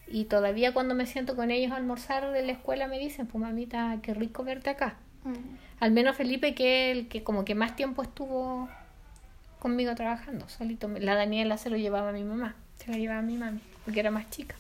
[0.06, 3.42] Y todavía cuando me siento con ellos a almorzar de la escuela me dicen, pues
[3.42, 4.98] mamita, qué rico verte acá.
[5.26, 5.38] Ujú.
[5.80, 8.70] Al menos Felipe, que es el que como que más tiempo estuvo
[9.60, 10.88] conmigo trabajando, solito.
[10.88, 14.00] La Daniela se lo llevaba a mi mamá, se lo llevaba a mi mami, porque
[14.00, 14.56] era más chica.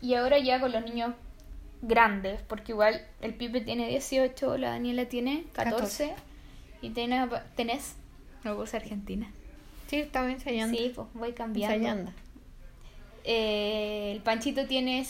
[0.00, 1.14] Y ahora ya con los niños
[1.82, 6.14] grandes, porque igual el Pipe tiene 18, la Daniela tiene 14,
[6.82, 7.94] y tenés, tenés,
[8.42, 9.30] no Argentina.
[9.86, 10.76] Sí, estaba ensayando.
[10.76, 11.74] Sí, pues voy cambiando.
[11.74, 12.12] ensayando.
[13.24, 15.06] Eh, el Panchito tiene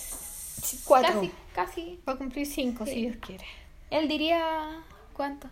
[0.84, 1.20] Cuatro.
[1.20, 2.00] Casi, casi.
[2.08, 2.92] Va a cumplir cinco, Sí.
[2.92, 3.44] si Dios quiere.
[3.94, 5.48] Él diría, ¿cuánto?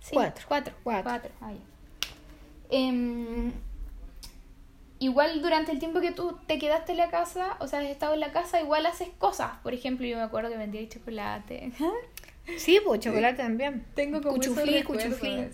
[0.00, 0.44] Sí, Cuatro.
[0.48, 0.74] Cuatro.
[0.82, 1.04] Cuatro.
[1.04, 1.30] Cuatro.
[1.40, 1.52] Ah.
[2.68, 3.52] Em,
[4.98, 8.14] igual durante el tiempo que tú te quedaste en la casa, o sea, has estado
[8.14, 9.52] en la casa, igual haces cosas.
[9.62, 11.72] Por ejemplo, yo me acuerdo que vendía chocolate.
[12.56, 13.86] Sí, pues chocolate también.
[13.94, 15.48] Tengo como cuchuflí, cuchuflí.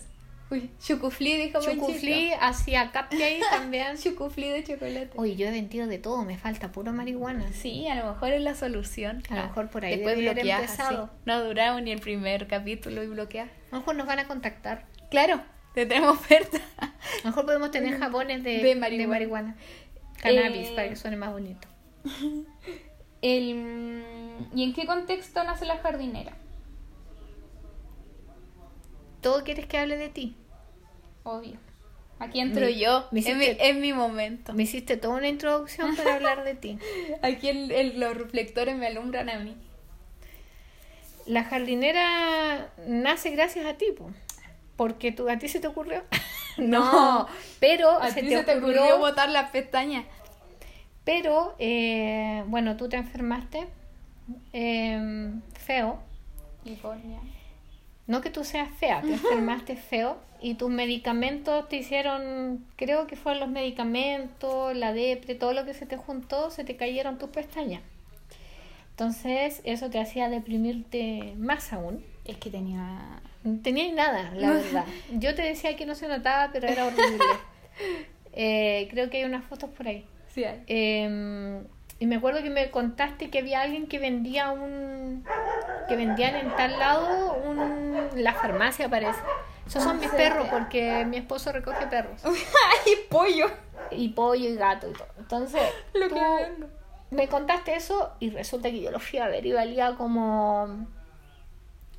[0.51, 3.97] Uy, chucuflí, dijo Chucuflí hacía cupcake también.
[4.03, 5.09] Chucuflí de chocolate.
[5.15, 7.51] Oye, yo he vendido de todo, me falta puro marihuana.
[7.51, 9.23] Sí, a lo mejor es la solución.
[9.29, 11.03] A lo mejor por ahí Después bloqueas, empezado.
[11.05, 11.11] así.
[11.25, 13.49] No ha durado ni el primer capítulo y bloqueas.
[13.71, 14.85] A lo mejor nos van a contactar.
[15.09, 15.41] Claro,
[15.73, 16.59] te tenemos oferta.
[16.77, 16.91] A
[17.23, 19.55] lo mejor podemos tener jabones de, De marihuana.
[20.21, 21.67] Cannabis, Eh, para que suene más bonito.
[23.21, 24.03] El,
[24.53, 26.33] ¿Y en qué contexto nace la jardinera?
[29.25, 30.35] ¿Todo quieres que hable de ti?
[31.23, 31.57] Obvio.
[32.19, 33.07] Aquí entro Me- yo.
[33.11, 34.53] me es, mi, hiciste- es mi momento.
[34.53, 36.77] Me hiciste toda una introducción para hablar de ti.
[37.23, 39.57] Aquí el- el- los reflectores me alumbran a mí.
[41.25, 44.11] La jardinera nace gracias a ti, po.
[44.75, 46.03] porque tú, a ti se te ocurrió.
[46.57, 47.27] no,
[47.59, 48.81] pero A se ti te se te ocurrió.
[48.83, 50.05] ocurrió botar las pestañas.
[51.03, 53.65] Pero, eh, bueno, tú te enfermaste
[54.53, 55.31] eh,
[55.65, 55.99] feo.
[56.63, 57.19] California.
[58.07, 63.15] No que tú seas fea, te enfermaste feo y tus medicamentos te hicieron, creo que
[63.15, 67.29] fueron los medicamentos, la depre, todo lo que se te juntó, se te cayeron tus
[67.29, 67.81] pestañas.
[68.91, 72.03] Entonces eso te hacía deprimirte más aún.
[72.25, 73.21] Es que tenía.
[73.43, 74.85] No tenías nada, la verdad.
[75.11, 77.25] Yo te decía que no se notaba, pero era horrible.
[78.37, 80.05] Eh, creo que hay unas fotos por ahí.
[80.33, 80.61] Sí, hay.
[80.67, 81.61] Eh,
[81.99, 85.23] y me acuerdo que me contaste que había alguien que vendía un
[85.87, 89.19] que vendían en tal lado un la farmacia parece
[89.67, 90.15] esos son mis Sí.
[90.17, 93.47] perros porque mi esposo recoge perros ¡Ay, pollo!
[93.91, 95.61] y pollo y gato y todo entonces
[95.93, 96.69] Lo tú que vendo.
[97.11, 100.87] me contaste eso y resulta que yo lo fui a ver y valía como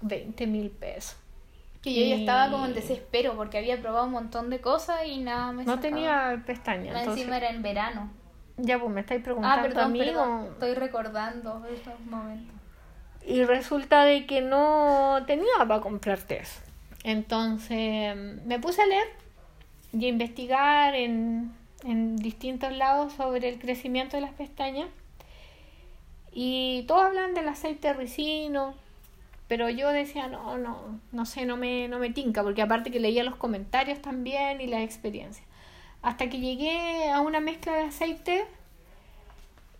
[0.03, 1.17] 20 mil pesos
[1.83, 5.07] Que yo ya Y- estaba como en desespero porque había probado un montón de cosas
[5.07, 5.81] y nada me no sacaba.
[5.81, 8.11] tenía pestañas entonces encima era en verano.
[8.57, 10.29] Ya pues me estáis preguntando Ah, perdón, a mí perdón.
[10.31, 12.55] o- Estoy recordando esos momentos.
[13.27, 16.61] Y resulta de que no tenía para comprarte eso.
[17.05, 19.07] Entonces me puse a leer
[19.93, 21.53] y a investigar en,
[21.85, 24.89] en distintos lados sobre el crecimiento de las pestañas.
[26.33, 28.75] Y todos hablan del aceite ricino,
[29.49, 33.01] pero yo decía, no, no, no sé, no me, no me tinca, porque aparte que
[33.01, 35.46] leía los comentarios también y las experiencias.
[36.07, 38.47] Hasta que llegué a una mezcla de aceite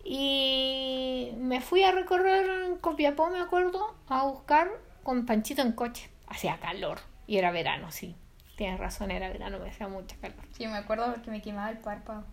[0.03, 2.45] y me fui a recorrer
[2.81, 4.69] Copiapó, me acuerdo, a buscar
[5.03, 6.09] con Panchito en coche.
[6.27, 8.13] Hacía calor y era verano, sí.
[8.57, 10.43] Tienes razón, era verano, me hacía mucha calor.
[10.51, 12.25] Sí, me acuerdo porque me quemaba el párpado.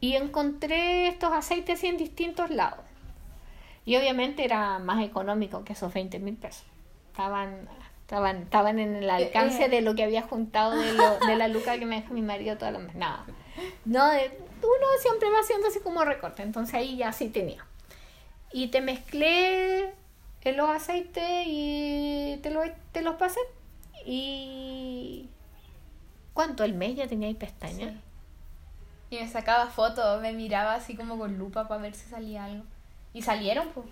[0.00, 2.84] Y encontré estos aceites así en distintos lados.
[3.86, 6.66] Y obviamente era más económico que esos 20 mil pesos.
[7.06, 7.66] Estaban,
[8.10, 9.68] estaban, estaban en el alcance eh.
[9.68, 12.56] de lo que había juntado de, lo- de la luca que me deja mi marido
[12.58, 12.96] todas las meses.
[12.96, 13.24] Nada.
[13.84, 16.42] No, de- uno siempre va haciendo así como recorte.
[16.42, 17.64] Entonces ahí ya sí tenía.
[18.52, 19.92] Y te mezclé
[20.42, 23.38] en los aceites y te, lo, te los pasé.
[24.04, 25.28] Y...
[26.34, 26.64] ¿Cuánto?
[26.64, 27.92] ¿El mes ya tenía ahí pestañas?
[27.92, 29.16] Sí.
[29.16, 32.64] Y me sacaba fotos, me miraba así como con lupa para ver si salía algo.
[33.14, 33.86] Y salieron, pues.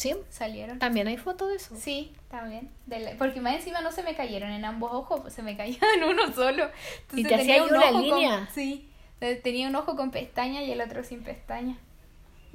[0.00, 0.14] ¿Sí?
[0.30, 0.78] Salieron.
[0.78, 1.76] ¿También hay fotos de eso?
[1.76, 2.70] Sí, también.
[2.86, 5.78] De la- Porque más encima no se me cayeron en ambos ojos, se me caían
[5.96, 6.70] en uno solo.
[7.12, 8.48] ¿Y te hacía ahí una ojo con- línea?
[8.54, 8.86] sí.
[9.20, 11.76] Eh, Tenía un ojo con pestaña y el otro sin pestaña.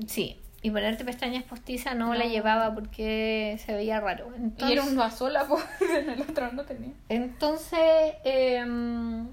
[0.08, 2.14] Sí, y ponerte pestañas postizas no, No.
[2.16, 4.32] la llevaba porque se veía raro.
[4.58, 5.64] Y era uno a sola, pues
[5.96, 6.94] en el otro no tenía.
[7.10, 7.80] entonces
[8.24, 9.28] em,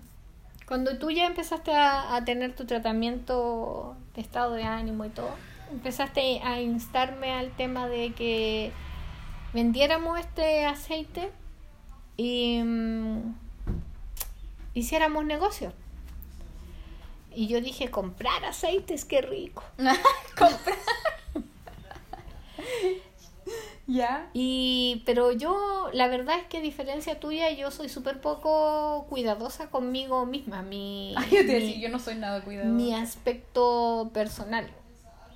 [0.68, 5.30] cuando tú ya empezaste a, a tener tu tratamiento de estado de ánimo y todo,
[5.72, 8.72] empezaste a instarme al tema de que
[9.52, 11.30] vendiéramos este aceite
[12.16, 13.34] y mm,
[14.74, 15.72] hiciéramos negocio.
[17.34, 19.64] Y yo dije, comprar aceites, qué rico.
[20.38, 20.76] Comprar.
[23.86, 24.28] ya.
[24.32, 29.68] Y, pero yo, la verdad es que a diferencia tuya, yo soy súper poco cuidadosa
[29.70, 30.62] conmigo misma.
[30.62, 32.74] Mi, Ay, yo te mi- decía, yo no soy nada cuidadosa.
[32.74, 34.70] mi aspecto personal.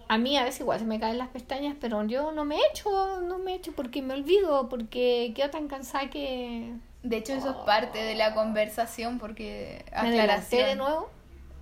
[0.09, 3.21] A mí a veces igual se me caen las pestañas, pero yo no me echo,
[3.23, 7.57] no me echo porque me olvido, porque quedo tan cansada que De hecho, eso es
[7.67, 11.11] parte de la conversación porque me adelanté de nuevo.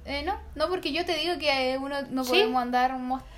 [0.07, 2.33] Eh, no, no, porque yo te digo que uno no ¿Sí?
[2.33, 2.91] podemos andar,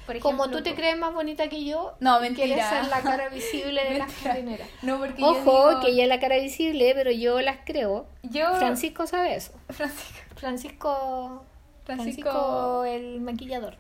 [0.05, 0.21] por ejemplo.
[0.23, 2.69] Como tú te por- crees más bonita que yo, No, quieres mentira.
[2.69, 4.31] ser la cara visible de la Mentira.
[4.33, 4.67] jardinera.
[4.83, 8.07] No, porque yo Ojo, digo- que ella es la cara visible, pero yo las creo.
[8.25, 8.53] Yo...
[8.57, 9.53] Francisco sabe eso.
[9.69, 10.17] Francisco.
[10.35, 11.45] Francisco,
[11.85, 13.77] Francisco- Francisco el maquillador.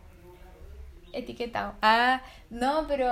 [1.17, 1.75] Etiquetado.
[1.83, 3.11] Ah, no, pero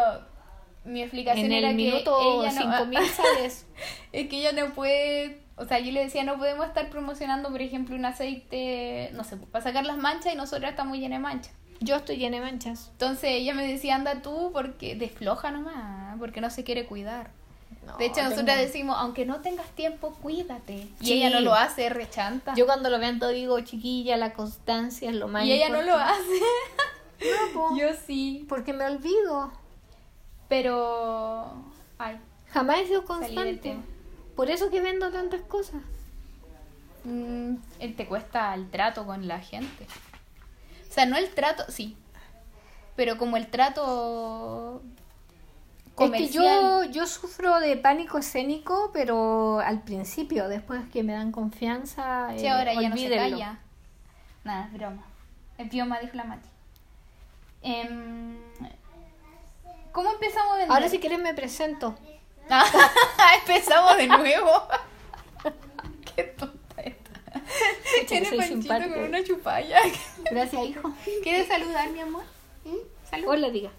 [0.85, 2.61] mi explicación En era el que minuto ella no...
[2.79, 3.67] 5000 sales.
[4.13, 7.63] Es que ella no puede, o sea, yo le decía, no podemos estar promocionando, por
[7.63, 11.53] ejemplo, un aceite, no sé, para sacar las manchas y nosotros estamos llenas de manchas.
[11.81, 12.89] Yo estoy llena de manchas.
[12.93, 17.31] Entonces ella me decía, anda tú porque desfloja nomás, porque no se quiere cuidar.
[17.99, 20.87] de hecho, nosotros tengo- decimos, aunque no tengas tiempo, cuídate.
[21.01, 21.13] Y Sí.
[21.15, 22.55] ella no lo hace, rechanta.
[22.57, 25.95] Yo cuando lo todo digo, chiquilla, la constancia es lo más y ella no lo
[25.97, 26.23] hace.
[27.21, 29.53] No, po, yo sí, porque me olvido.
[30.49, 31.53] pero...
[31.99, 32.19] Ay,
[32.53, 33.77] Jamás he sido constante.
[34.37, 35.83] Por eso que vendo tantas cosas.
[37.05, 37.55] mm,
[37.97, 39.87] te cuesta el trato con la gente.
[40.89, 41.97] O sea, no el trato, sí.
[42.97, 44.83] pero como el trato
[45.99, 46.85] Es que comercial.
[46.87, 52.47] yo, yo sufro de pánico escénico, pero al principio, después que me dan confianza, Sí,
[52.47, 53.59] eh, ahora ya no se calla.
[54.45, 55.03] Nada, es broma.
[55.59, 56.49] Es bioma, dijo la Mati.
[57.65, 58.37] Em,
[59.91, 60.73] ¿Cómo empezamos a vender?
[60.73, 61.97] Ahora si quieres me presento.
[62.51, 62.65] Ah,
[63.41, 64.51] empezamos de nuevo.
[66.15, 68.29] Qué tonta esta.
[68.29, 69.79] soy panchito con una chupalla.
[70.31, 70.93] Gracias, hijo.
[71.23, 72.23] ¿Quieres saludar, mi amor?
[73.11, 73.29] Salud.
[73.29, 73.71] Hola, diga.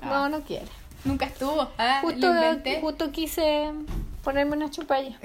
[0.00, 0.06] Ah.
[0.06, 0.66] No, no quiere.
[1.04, 1.68] Nunca estuvo.
[1.76, 3.72] Ah, Justo, quise
[4.24, 5.18] ponerme una chupalla.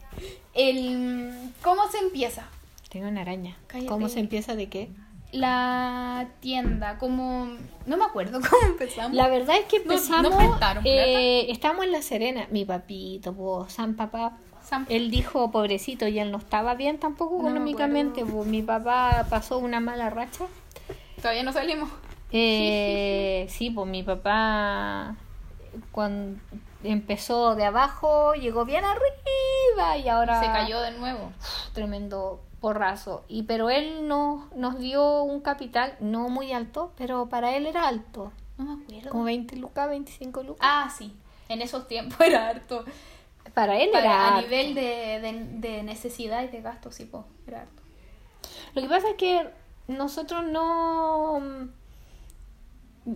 [0.54, 2.44] El, ¿Cómo se empieza?
[2.90, 3.56] Tengo una araña.
[3.66, 3.88] Cállate.
[3.88, 4.90] ¿Cómo se empieza de qué?
[5.32, 7.48] La tienda, como...
[7.86, 9.12] No me acuerdo cómo empezamos.
[9.14, 10.98] La verdad es que No- no empezamos, prestaron plata.
[10.98, 16.18] eh, estamos en La Serena, mi papito, po, San Papá, San- él dijo pobrecito y
[16.18, 20.44] él no estaba bien tampoco No me económicamente, po, mi papá pasó una mala racha.
[21.16, 21.88] Todavía no salimos.
[22.32, 25.16] Eh, sí, pues mi papá
[25.92, 26.38] cuando
[26.84, 31.32] empezó de abajo llegó bien arriba y ahora Se cayó de nuevo.
[31.72, 33.24] tremendo porrazo.
[33.28, 37.88] Y pero él nos, nos dio un capital no muy alto, pero para él era
[37.88, 39.10] alto, No me acuerdo.
[39.10, 40.60] como 20 lucas, 25 lucas.
[40.68, 41.12] Ah, sí.
[41.48, 42.84] En esos tiempos era harto.
[43.54, 44.42] Para él Para- era a harto.
[44.48, 44.82] nivel de,
[45.20, 47.82] de, de necesidad y de gasto, sí, po, era harto.
[48.74, 49.48] Lo que pasa es que
[49.88, 51.68] nosotros no...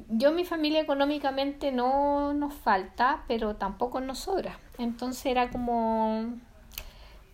[0.09, 4.59] Yo, mi familia económicamente no nos falta, pero tampoco nos sobra.
[4.79, 6.33] Entonces era como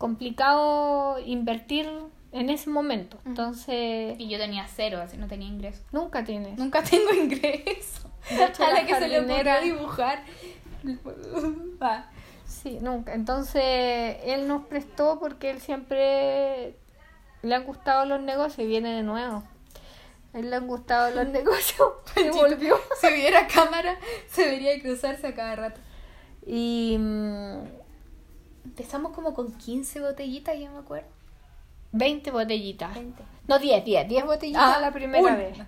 [0.01, 1.87] complicado invertir
[2.33, 3.19] en ese momento.
[3.27, 5.83] Entonces, Y yo tenía cero, así no tenía ingreso.
[5.93, 6.59] nunca tienes.
[6.59, 8.11] Nunca tengo ingreso.
[8.31, 10.25] Hecho, a la la que se le ocurrió dibujar.
[11.81, 12.07] Ah,
[12.47, 13.13] Sí, nunca.
[13.15, 16.75] Entonces, él nos prestó porque él siempre
[17.43, 19.45] le han gustado los negocios y viene de nuevo.
[20.33, 21.89] A él le han gustado los negocios.
[22.17, 22.77] y volvió.
[23.01, 23.97] Si viera cámara,
[24.29, 25.81] se vería cruzarse a cada rato.
[26.47, 27.80] Y mm,
[28.81, 31.09] Empezamos como con 15 botellitas, ya me acuerdo.
[31.93, 32.95] 20 botellitas.
[32.95, 33.23] 20.
[33.47, 34.09] No, 10, 10.
[34.09, 35.59] 10 botellitas Ah, la primera vez.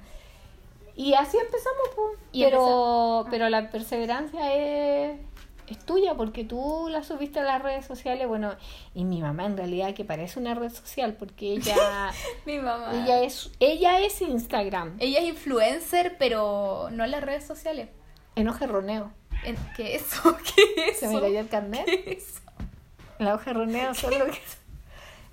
[0.97, 2.19] Y así empezamos, pues.
[2.33, 5.19] Y Pero, pero la perseverancia es,
[5.67, 8.27] es tuya porque tú la subiste a las redes sociales.
[8.29, 8.55] Bueno,
[8.95, 12.11] y mi mamá en realidad que parece una red social porque ella,
[12.47, 12.93] Mi mamá.
[13.05, 14.97] ella, es, ella es Instagram.
[15.01, 17.89] Ella es influencer, pero no en las redes sociales.
[18.37, 19.13] Enojerroneo.
[19.45, 20.37] En- ¿Qué es eso?
[20.55, 21.15] ¿Qué es Se eso?
[21.15, 21.85] me cayó el carnet.
[21.85, 22.42] ¿Qué es eso?
[23.25, 24.41] La hoja roneo son lo que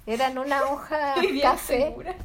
[0.06, 1.82] eran una hoja Bien café.
[1.88, 2.16] segura.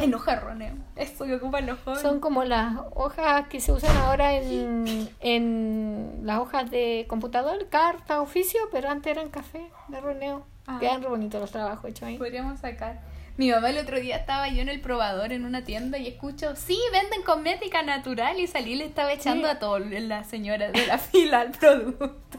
[0.00, 0.74] Enojarroneo.
[0.96, 2.02] Eso que ocupan los jóvenes.
[2.02, 8.20] Son como las hojas que se usan ahora en, en las hojas de computador, carta,
[8.20, 10.44] oficio, pero antes eran café de roneo.
[10.66, 10.78] Ah.
[10.80, 12.18] Quedan re bonitos los trabajos hechos ahí.
[12.18, 13.00] Podríamos sacar.
[13.36, 16.56] Mi mamá el otro día estaba yo en el probador en una tienda y escucho,
[16.56, 19.54] sí, venden cosmética natural y salí y le estaba echando Sí.
[19.54, 22.38] a todas las señoras de la fila al producto.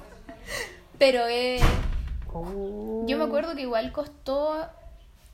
[0.98, 1.60] Pero eh,
[2.34, 3.06] Oh.
[3.08, 4.68] yo me acuerdo que igual costó,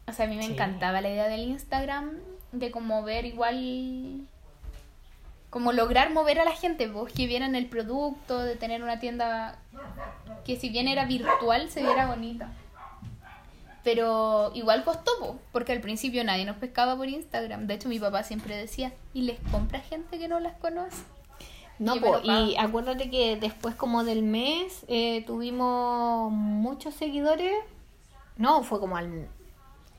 [0.08, 0.54] o sea, a mí me Sí.
[0.54, 2.12] encantaba la idea del Instagram
[2.52, 4.22] de como ver igual,
[5.50, 9.60] como lograr mover a la gente, pues que vieran el producto, de tener una tienda
[10.46, 12.50] que si bien era virtual se viera bonita.
[13.84, 17.68] Pero igual costó, po, porque al principio nadie nos pescaba por Instagram.
[17.68, 21.04] De hecho, mi papá siempre decía, ¿y les compra gente que no las conoce?
[21.78, 27.54] No, po, y acuérdate que después como del mes eh, tuvimos muchos seguidores.
[28.38, 29.28] No, fue como al,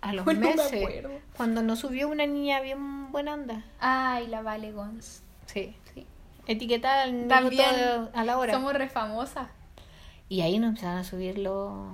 [0.01, 1.05] a los meses.
[1.37, 3.65] Cuando nos subió una niña bien buena onda.
[3.79, 5.23] Ay, la Vale Gons.
[5.47, 5.77] Sí.
[5.95, 6.07] Sí.
[6.47, 8.53] Etiquetada al También a la hora.
[8.55, 9.49] somos re famosas.
[10.29, 11.93] Y ahí nos empezaron a subir los, los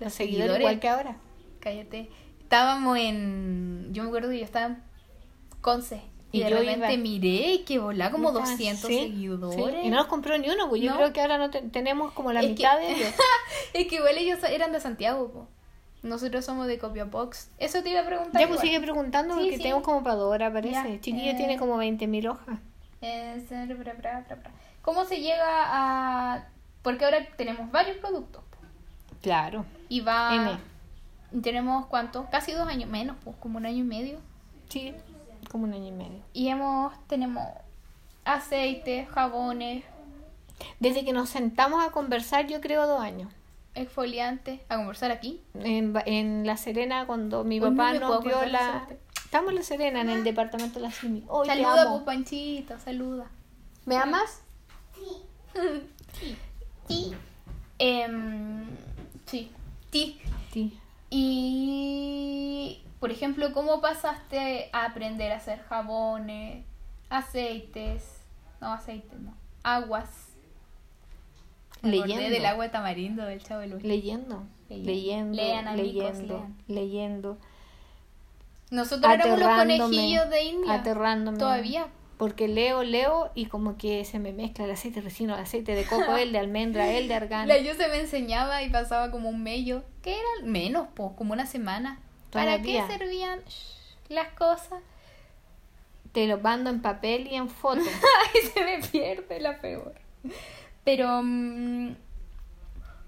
[0.00, 0.60] Los seguidores, seguidores.
[0.60, 1.16] igual que ahora.
[1.60, 2.10] Cállate.
[2.40, 3.88] Estábamos en.
[3.92, 4.82] Yo me acuerdo que yo estaba en
[5.60, 6.02] Conce.
[6.32, 9.74] Y, Y de yo repente iba- miré y que volá como Ah, 200 sí, seguidores.
[9.74, 9.86] sí.
[9.86, 10.96] Y no nos compró ni uno, pues yo No.
[10.96, 13.14] creo que ahora no te- tenemos como la Es mitad que- de ellos.
[13.74, 15.48] Es que igual ellos eran de Santiago, po.
[16.02, 17.50] Nosotros somos de Copiapox.
[17.58, 18.40] Eso te iba a preguntar.
[18.40, 18.66] Ya pues igual.
[18.68, 20.72] sigue preguntando Sí, porque tenemos como para dos horas, parece.
[20.94, 21.36] Ya, Chiquilla eh.
[21.36, 22.58] tiene como 20.000 hojas.
[23.02, 24.50] Eh, ser- bra, bra, bra, bra.
[24.82, 26.48] ¿Cómo se llega a...?
[26.82, 28.42] Porque ahora tenemos varios productos.
[28.50, 28.56] po.
[29.20, 29.66] Claro.
[29.90, 30.34] Y va...
[31.32, 31.42] M.
[31.42, 32.26] Tenemos, ¿cuánto?
[32.30, 34.18] Casi dos años menos, pues como un año y medio.
[34.68, 34.94] Sí,
[35.50, 36.22] como un año y medio.
[36.32, 36.92] Y hemos...
[37.06, 37.44] Tenemos
[38.24, 39.84] aceites, jabones,
[40.78, 43.32] Desde que nos sentamos a conversar, yo creo dos años.
[43.74, 44.60] exfoliantes.
[44.68, 45.40] A conversar aquí.
[45.54, 48.86] En, en La Serena, cuando mi papá nos dio la...
[49.24, 50.96] Estamos en La Serena, en el departamento de la te
[51.46, 52.04] saluda, amo.
[52.04, 53.26] Panchito, saluda.
[53.86, 54.42] ¿Me amas?
[56.88, 57.14] Y...
[57.78, 58.64] em,
[59.26, 59.50] sí.
[59.92, 60.20] Sí.
[60.52, 60.76] Sí.
[61.10, 66.64] Y, por ejemplo, ¿cómo pasaste a aprender a hacer jabones,
[67.08, 68.20] aceites,
[68.60, 70.28] no aceites, no, aguas.
[71.82, 72.28] Me Leyendo.
[72.28, 73.78] del agua de tamarindo del Chavo del.
[73.82, 74.90] Leyendo, Leyendo.
[74.90, 76.56] leyendo, Lean, amigos, leyendo, lean.
[76.68, 77.38] leyendo,
[78.70, 80.74] Nosotros éramos los conejillos de India.
[80.74, 81.38] aterrándome.
[81.38, 81.88] Todavía.
[82.18, 85.86] Porque leo, leo y como que se me mezcla el aceite resino, el aceite de
[85.86, 87.48] coco, el de almendra, el de argán.
[87.48, 89.82] La yo se me enseñaba y pasaba como un mello.
[90.02, 90.46] ¿Qué era?
[90.46, 91.98] Menos, po, como una semana.
[92.30, 93.40] ¿Para qué servían
[94.08, 94.82] las cosas?
[96.12, 97.80] Te lo mando en papel y en foto.
[98.34, 99.94] Ay, se me pierde la peor.
[100.84, 101.94] Pero mm,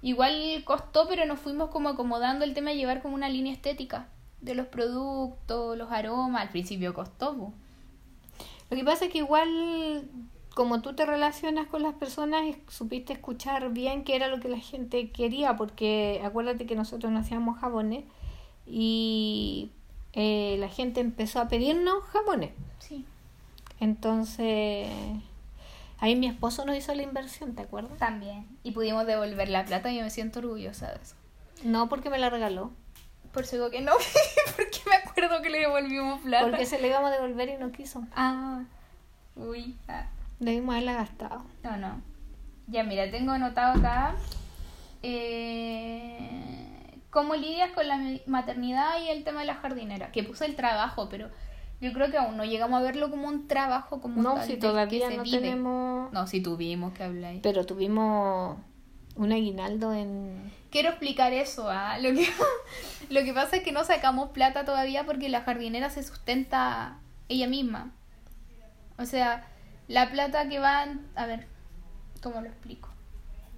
[0.02, 4.08] igual costó, pero nos fuimos como acomodando el tema de llevar como una línea estética
[4.40, 6.42] de los productos, los aromas.
[6.42, 7.52] Al principio costó, po.
[8.70, 10.08] Lo que pasa es que igual,
[10.54, 14.58] como tú te relacionas con las personas, supiste escuchar bien qué era lo que la
[14.58, 18.04] gente quería, porque acuérdate que nosotros no hacíamos jabones
[18.66, 19.70] y
[20.12, 22.50] eh, la gente empezó a pedirnos jabones.
[22.78, 23.04] Sí.
[23.80, 24.88] Entonces,
[25.98, 27.98] ahí mi esposo nos hizo la inversión, ¿te acuerdas?
[27.98, 28.46] También.
[28.62, 31.14] Y pudimos devolver la plata y yo me siento orgullosa de eso.
[31.64, 32.72] No porque me la regaló,
[33.32, 33.92] Por eso digo que no,
[34.56, 36.48] porque me acuerdo que le devolvimos plata.
[36.50, 38.04] porque se le íbamos a devolver y no quiso.
[38.14, 38.64] Ah,
[39.36, 40.06] uy, ah.
[40.40, 41.44] Debimos haberla gastado.
[41.62, 42.02] No, no.
[42.66, 44.14] Ya, mira, tengo anotado acá.
[45.02, 46.71] Eh,
[47.12, 50.10] ¿Cómo lidias con la maternidad y el tema de la jardinera?
[50.12, 51.28] Que puse el trabajo, pero
[51.78, 54.54] yo creo que aún no llegamos a verlo como un trabajo como No, tal, si
[54.54, 55.40] que todavía se no vive.
[55.40, 56.10] tenemos...
[56.10, 57.34] No, si tuvimos que hablar.
[57.42, 58.56] Pero tuvimos
[59.16, 60.50] un aguinaldo en...
[60.70, 61.68] Quiero explicar eso.
[61.68, 61.98] ¿ah?
[61.98, 62.26] Lo, que,
[63.10, 66.96] lo que pasa es que no sacamos plata todavía porque la jardinera se sustenta
[67.28, 67.92] ella misma.
[68.96, 69.46] O sea,
[69.86, 71.06] la plata que van...
[71.14, 71.46] A ver,
[72.22, 72.88] ¿cómo lo explico?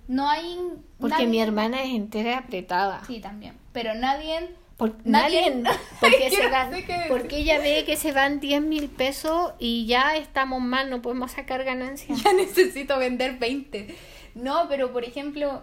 [0.08, 0.58] No hay...
[0.98, 3.02] Porque nadie- mi hermana es entera apretada.
[3.06, 3.54] Sí, también.
[3.72, 4.50] Pero nadie...
[4.76, 6.94] Por- Nadie- nadie, porque, se no sé decir.
[7.08, 11.30] porque ella ve que se van 10 mil pesos y ya estamos mal, no podemos
[11.30, 12.20] sacar ganancias.
[12.22, 13.94] Ya necesito vender 20.
[14.34, 15.62] No, pero por ejemplo...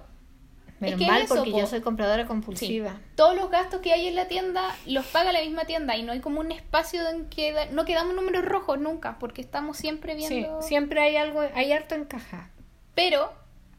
[0.80, 1.60] Menos es que mal eso, porque po.
[1.60, 3.00] yo soy compradora Sí, compulsiva.
[3.16, 6.12] todos los gastos que hay en la tienda los paga la misma tienda y no
[6.14, 10.14] hay como un espacio en que da- no quedamos números rojos nunca porque estamos siempre
[10.20, 10.62] Sí, viendo...
[10.64, 12.50] siempre hay algo, hay harto en caja.
[12.96, 13.32] pero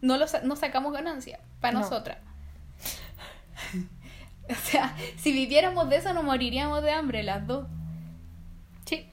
[0.02, 1.80] no, lo, no sacamos ganancia para No.
[1.80, 2.18] nosotras.
[4.50, 7.66] o sea, si viviéramos de eso nos moriríamos de hambre las dos.
[8.84, 9.08] Sí.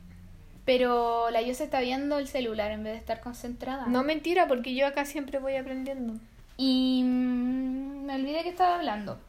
[0.66, 3.86] Pero la yo se está viendo el celular en vez de estar concentrada.
[3.88, 6.14] No mentira, porque yo acá siempre voy aprendiendo.
[6.58, 9.20] Y mm, me olvidé que estaba hablando.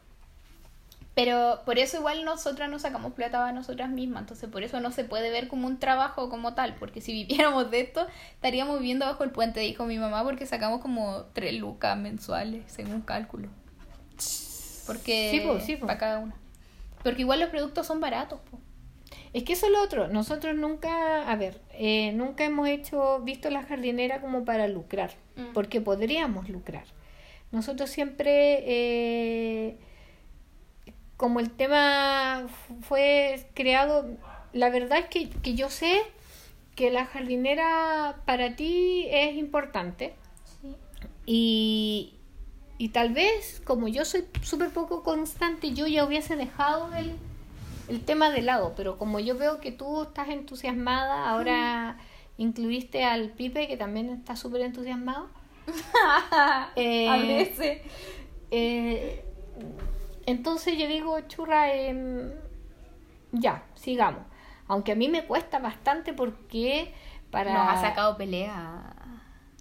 [1.23, 4.21] Pero por eso igual nosotras no sacamos plata para nosotras mismas.
[4.21, 6.75] Entonces por eso no se puede ver como un trabajo como tal.
[6.75, 10.81] Porque si viviéramos de esto, estaríamos viviendo bajo el puente, dijo mi mamá, porque sacamos
[10.81, 13.49] como tres lucas mensuales, según cálculo.
[14.87, 15.85] Porque Sí, po, sí, po.
[15.87, 16.35] para cada una.
[17.03, 18.59] Porque igual los productos son baratos, po.
[19.33, 20.07] Es que eso es lo otro.
[20.07, 25.53] Nosotros nunca, a ver, eh, nunca hemos hecho, visto la jardinera como para lucrar, Mm.
[25.53, 26.83] porque podríamos lucrar.
[27.51, 29.77] Nosotros siempre, eh,
[31.21, 34.07] como el tema fu- fue creado,
[34.53, 36.01] la verdad es que, que yo sé
[36.75, 40.15] que la jardinera para ti es importante.
[40.61, 40.75] Sí.
[41.27, 42.15] Y,
[42.79, 47.11] y tal vez, como yo soy súper poco constante, yo ya hubiese dejado el,
[47.87, 51.99] el tema de lado, pero como yo veo que tú estás entusiasmada, ahora
[52.39, 55.29] incluiste al Pipe, que también está súper entusiasmado.
[56.75, 57.81] Eh, A veces.
[58.49, 59.23] eh,
[60.31, 62.31] entonces yo digo, churra, em,
[63.31, 64.23] ya, sigamos.
[64.67, 66.93] Aunque a mí me cuesta bastante porque
[67.29, 67.53] para...
[67.53, 68.93] Nos ha sacado pelea.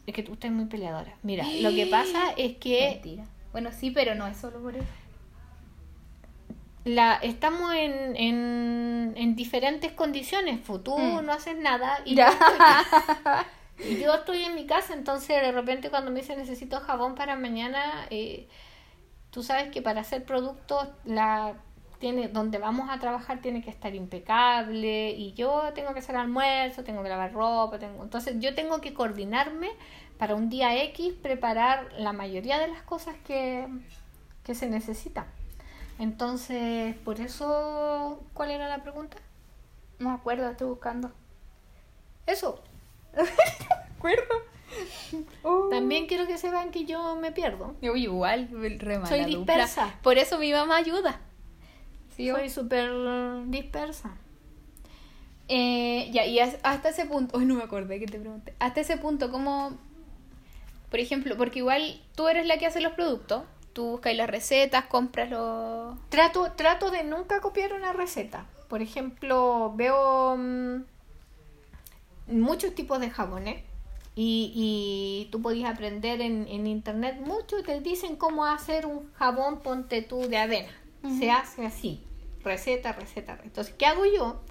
[0.06, 1.12] Es que tú estás muy peleadora.
[1.22, 3.24] Mira, lo que pasa es que Mentira.
[3.52, 4.86] Bueno, sí, pero no es solo por eso.
[6.84, 10.60] la estamos en, en, en diferentes condiciones.
[10.64, 11.24] Tú Mm.
[11.24, 12.24] no haces nada y yo,
[13.78, 17.36] y yo estoy en mi casa, entonces de repente cuando me dice necesito jabón para
[17.36, 18.48] mañana, eh,
[19.30, 21.54] tú sabes que para hacer productos la
[21.98, 26.82] tiene donde vamos a trabajar tiene que estar impecable y yo tengo que hacer almuerzo,
[26.82, 29.70] tengo que lavar ropa, tengo entonces yo tengo que coordinarme
[30.18, 33.66] para un día X preparar la mayoría de las cosas que,
[34.44, 35.26] que se necesitan.
[35.98, 39.18] Entonces, por eso, ¿cuál era la pregunta?
[39.98, 41.12] No me acuerdo, estoy buscando.
[42.26, 42.62] Eso.
[43.14, 44.34] ¿Me acuerdo?
[45.70, 47.74] También quiero que sepan que yo me pierdo.
[47.82, 48.48] Yo igual,
[48.78, 49.54] re mala Soy dupla.
[49.54, 49.94] dispersa.
[50.02, 51.20] Por eso mi mamá ayuda.
[52.16, 52.90] Sí, Soy súper
[53.46, 54.14] dispersa.
[55.48, 58.54] Eh, ya, y as- hasta ese punto, hoy no me acordé que te pregunté.
[58.58, 59.76] Hasta ese punto, ¿cómo,
[60.90, 63.42] por ejemplo, porque igual tú eres la que hace los productos,
[63.72, 65.96] tú buscas las recetas, compras los...
[66.08, 68.46] Trato, trato de nunca copiar una receta.
[68.68, 70.82] Por ejemplo, veo mm,
[72.28, 73.62] muchos tipos de jabones.
[74.16, 79.60] Y, y tú podías aprender en, en internet mucho, te dicen cómo hacer un jabón,
[79.60, 80.72] ponte tú de avena.
[81.18, 82.04] Se hace así,
[82.44, 83.38] receta, receta.
[83.42, 84.42] Entonces, ¿qué hago yo?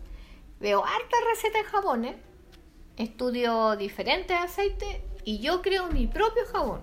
[0.60, 2.16] Veo hartas recetas de jabones,
[2.97, 6.82] estudio diferentes aceites y yo creo mi propio jabón.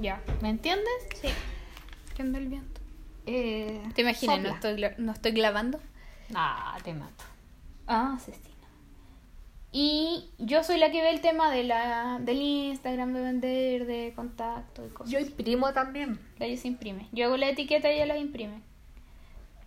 [0.00, 0.22] Ya.
[0.40, 0.92] ¿Me entiendes?
[1.20, 1.28] Sí.
[2.10, 2.80] Entiendo el viento.
[3.26, 4.40] Eh, ¿Te imaginas?
[4.40, 5.80] No estoy, no estoy grabando.
[6.34, 7.24] Ah, te mato.
[7.86, 8.53] Ah, Cestina.
[9.76, 14.12] Y yo soy la que ve el tema de la, del Instagram, de vender, de
[14.14, 15.10] contacto y cosas.
[15.12, 16.20] Yo imprimo también.
[16.38, 17.08] La ella se imprime.
[17.10, 18.60] Yo hago la etiqueta y ella la imprime.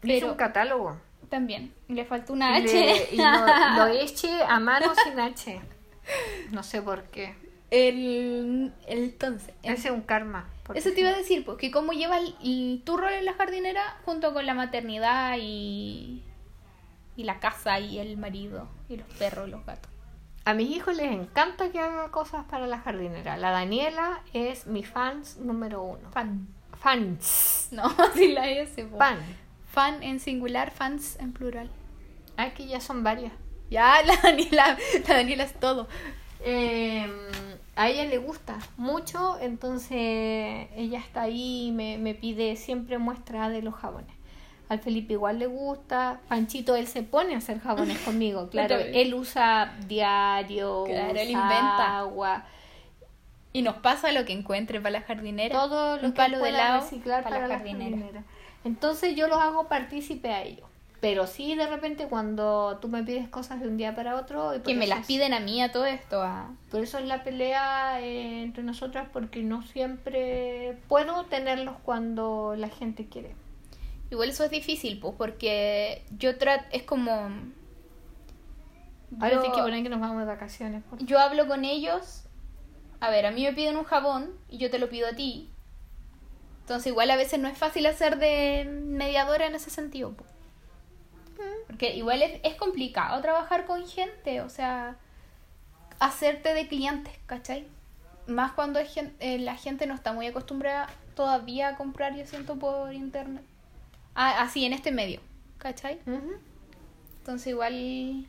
[0.03, 0.97] Hice Pero- un catálogo.
[1.30, 1.74] También.
[1.89, 2.64] Le falta una H.
[2.74, 3.26] le- y lo,
[3.76, 5.60] lo eché a mano sin H.
[6.51, 7.36] No sé por qué.
[7.70, 9.53] el, el entonces.
[9.62, 10.49] Ese es un karma.
[10.64, 13.26] porque- Eso te iba a decir, pues, que cómo llevas el- el- tu rol en
[13.26, 16.24] la jardinera junto con la maternidad y,
[17.18, 19.91] y la casa y el marido y los perros y los gatos.
[20.48, 23.36] A mis hijos les encanta que haga cosas para la jardinera.
[23.36, 26.10] La Daniela es mi fans número uno.
[26.12, 26.48] Fan.
[26.80, 27.68] Fans.
[27.72, 28.88] No, así la S.
[28.98, 29.20] Fan.
[29.70, 31.70] Fan en singular, fans en plural.
[32.38, 33.34] Aquí ya son varias.
[33.70, 35.89] Ya, la Daniela, la Daniela es todo.
[36.39, 37.12] Eh,
[37.76, 43.50] a ella le gusta mucho, entonces ella está ahí y me, me pide siempre muestra
[43.50, 44.16] de los jabones.
[44.70, 46.20] Al Felipe igual le gusta.
[46.28, 48.49] Panchito, él se pone a hacer jabones conmigo.
[48.49, 51.99] Claro, él usa diario, Claro, él inventa.
[51.99, 52.43] agua,
[53.53, 55.57] Y nos pasa lo que encuentre para la jardinera.
[55.57, 57.97] todo lo Un que palo de reciclar para para, la jardinera.
[57.97, 58.24] jardinera.
[58.65, 60.68] Entonces yo los hago partícipe a ellos.
[60.99, 64.55] Pero sí, de repente, cuando tú me pides cosas de un día para otro.
[64.55, 66.22] y Que me las es- piden a mí a todo esto.
[66.24, 66.49] A...
[66.72, 72.68] Por eso es la pelea eh, entre nosotras, porque no siempre puedo tenerlos cuando la
[72.70, 73.36] gente quiere.
[74.10, 77.30] Igual eso es difícil, pues, porque yo trato, es como...
[79.20, 80.84] Ahora yo- que poner que nos vamos de vacaciones.
[80.84, 82.24] por- yo hablo con ellos.
[82.99, 85.49] A ver, a mí me piden un jabón y yo te lo pido a ti.
[86.62, 90.12] Entonces, igual a veces no es fácil hacer de mediadora en ese sentido.
[90.14, 90.26] po.
[91.68, 94.95] Porque igual es, es complicado trabajar con gente, o sea,
[95.99, 97.68] hacerte de clientes, ¿cachai?
[98.26, 102.26] Más cuando es gen- eh, la gente no está muy acostumbrada todavía a comprar, yo
[102.26, 103.43] siento, por internet.
[104.20, 105.22] Ah, así, en este medio,
[105.59, 105.99] ¿cachai?
[107.20, 108.26] Entonces igual...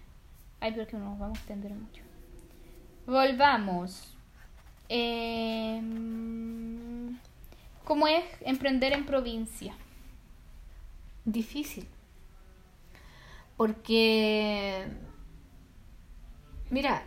[0.60, 2.02] Ay, pero que no nos vamos a extender mucho.
[3.06, 4.14] Volvamos.
[4.90, 5.88] Em,
[7.84, 9.72] ¿Cómo es emprender en provincia?
[11.24, 11.88] Difícil.
[13.56, 14.88] Porque,
[16.68, 17.02] mira,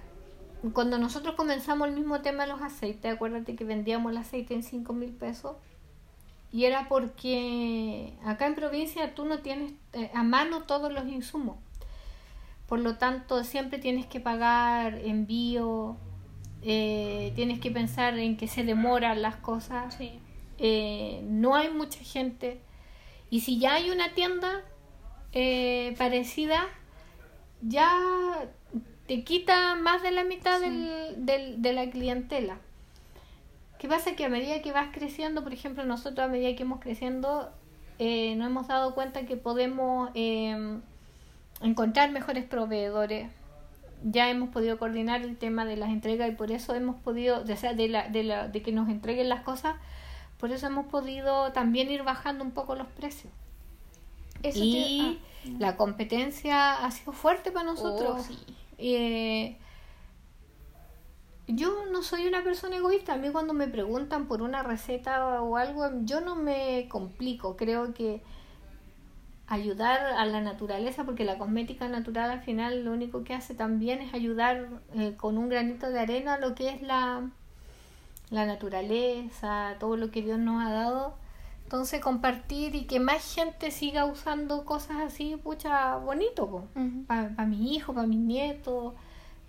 [0.73, 4.63] cuando nosotros comenzamos el mismo tema de los aceites, acuérdate que vendíamos el aceite en
[4.63, 5.55] 5 mil pesos.
[6.51, 11.57] Y era porque acá en provincia tú no tienes eh, a mano todos los insumos.
[12.67, 15.97] Por lo tanto, siempre tienes que pagar envío,
[16.61, 19.93] eh, tienes que pensar en que se demoran las cosas.
[19.95, 20.19] Sí.
[20.57, 22.61] Eh, no hay mucha gente.
[23.29, 24.61] Y si ya hay una tienda
[25.33, 26.67] eh, parecida,
[27.61, 27.89] ya
[29.07, 32.57] te quita más de la mitad del, del- de la clientela.
[33.81, 34.15] ¿Qué pasa?
[34.15, 37.49] Que a medida que vas creciendo, por ejemplo, nosotros a medida que hemos creciendo,
[37.97, 40.77] eh, nos hemos dado cuenta que podemos eh,
[41.61, 43.31] encontrar mejores proveedores.
[44.03, 47.55] Ya hemos podido coordinar el tema de las entregas y por eso hemos podido, o
[47.57, 49.77] sea, de, la, de, la, de que nos entreguen las cosas,
[50.39, 53.33] por eso hemos podido también ir bajando un poco los precios.
[54.43, 54.71] Eso y
[55.41, 58.17] te- ah, la competencia ha sido fuerte para nosotros.
[58.19, 58.37] Oh, sí.
[58.77, 59.57] Eh,
[61.55, 63.13] yo no soy una persona egoísta.
[63.13, 67.55] A mí cuando me preguntan por una receta o algo, yo no me complico.
[67.57, 68.21] Creo que
[69.47, 73.99] ayudar a la naturaleza, porque la cosmética natural al final lo único que hace también
[74.01, 77.29] es ayudar eh, con un granito de arena a lo que es la,
[78.29, 81.15] la naturaleza, todo lo que Dios nos ha dado.
[81.63, 87.03] Entonces compartir y que más gente siga usando cosas así, pucha, bonito, po Ujú.
[87.05, 88.93] para mi hijo, para mis nietos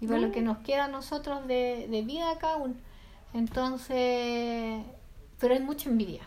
[0.02, 2.76] y para lo que nos queda a nosotros de, de vida acá aún.
[3.32, 4.82] Entonces,
[5.38, 6.22] pero hay mucha envidia,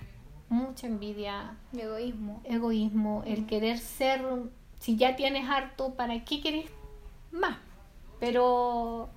[0.48, 2.42] mucha envidia, egoísmo.
[2.46, 4.26] egoísmo, el querer ser,
[4.80, 6.70] si ya tienes harto, ¿para qué querés
[7.34, 7.58] más?
[8.22, 9.10] Pero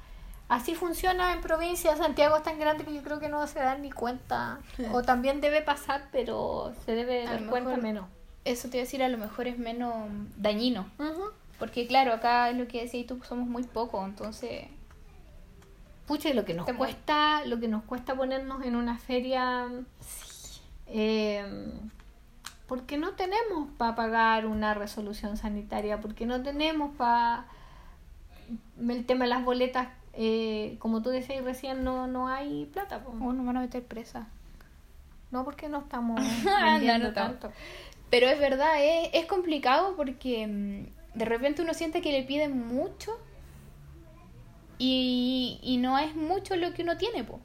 [0.49, 3.81] así funciona en provincia, Santiago es tan grande que yo creo que no se dan
[3.83, 4.59] ni cuenta,
[4.93, 8.07] o también debe pasar, pero se debe A dar cuenta menos.
[8.45, 10.87] Eso te iba a decir, a lo mejor es menos dañino.
[11.59, 14.67] Porque claro, acá es lo que decías tú, somos muy pocos, entonces...
[16.07, 19.69] Pucha, lo que nos cuesta, lo que nos cuesta ponernos en una feria,
[20.87, 21.45] eh,
[22.67, 27.47] porque no tenemos para pagar una resolución sanitaria, porque no tenemos para
[28.79, 29.89] el tema de las boletas
[30.21, 33.05] eh, como tú decías recién, no, no hay plata.
[33.05, 33.11] po.
[33.11, 34.27] Oh, nos van a meter presa.
[35.31, 37.53] No, porque no estamos Ah, vendiendo no, no tanto.
[38.11, 42.67] Pero es verdad, es, es complicado porque mm, de repente uno siente que le piden
[42.67, 43.19] mucho
[44.79, 47.41] y, y no es mucho lo que uno tiene, po.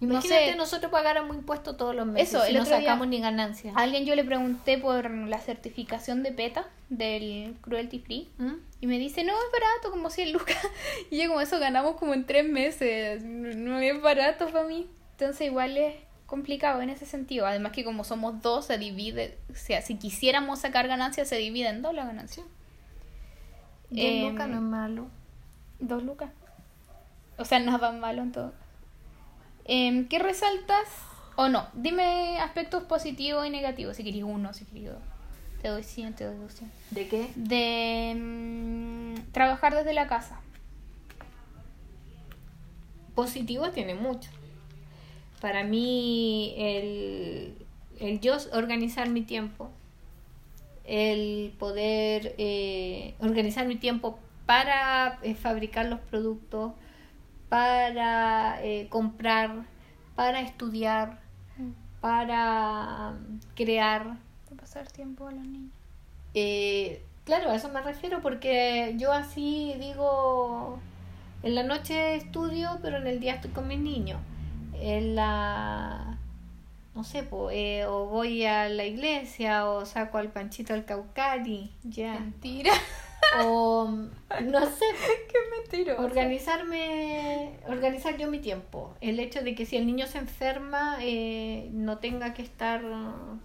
[0.00, 0.56] No Imagínate sé.
[0.56, 3.76] nosotros pagáramos impuestos todos los meses Eso, y el no otro día- sacamos ni ganancias.
[3.76, 8.54] A alguien yo le pregunté por la certificación de PETA del Cruelty Free ¿Mm?
[8.80, 10.56] y me dice, no, es barato, como 100 lucas.
[11.10, 14.88] Y yo como eso ganamos como en tres meses, no, no es barato para mí.
[15.12, 15.94] Entonces igual es
[16.26, 17.46] complicado en ese sentido.
[17.46, 21.68] Además que como somos dos, se divide, o sea, si quisiéramos sacar ganancias, se divide
[21.68, 22.42] en dos la ganancia.
[23.92, 25.06] Dos Em, lucas no es malo.
[25.78, 26.30] Dos lucas.
[27.38, 28.52] O sea, nada malo en todo.
[29.64, 30.88] Em, ¿Qué resaltas?
[31.36, 33.96] O no, dime aspectos positivos y negativos.
[33.96, 35.02] Si queréis uno, si queréis dos.
[35.60, 36.76] Te doy 100, te doy 200.
[36.90, 37.30] ¿De qué?
[37.36, 40.40] De mm, trabajar desde la casa.
[43.14, 44.30] Positivo tiene mucho.
[45.40, 47.54] Para mí, el,
[48.00, 49.70] el yo organizar mi tiempo,
[50.84, 56.72] el poder eh, organizar mi tiempo para eh, fabricar los productos,
[57.48, 59.64] para eh, comprar,
[60.14, 61.20] para estudiar,
[62.00, 64.16] para mm, crear,
[64.50, 65.72] De pasar tiempo a los niños.
[67.24, 70.80] Claro, a eso me refiero porque yo así digo,
[71.44, 74.18] en la noche estudio, pero en el día estoy con mis niños.
[74.74, 76.18] En la,
[76.94, 81.72] no sé, po, eh, o voy a la iglesia o saco al panchito al caucari,
[81.82, 82.14] ya.
[82.14, 82.72] Mentira.
[83.40, 84.84] O, no sé,
[85.32, 85.96] Qué mentira.
[86.66, 88.94] organizarme, organizar yo mi tiempo.
[89.00, 92.82] El hecho de que si el niño se enferma, eh, no tenga que estar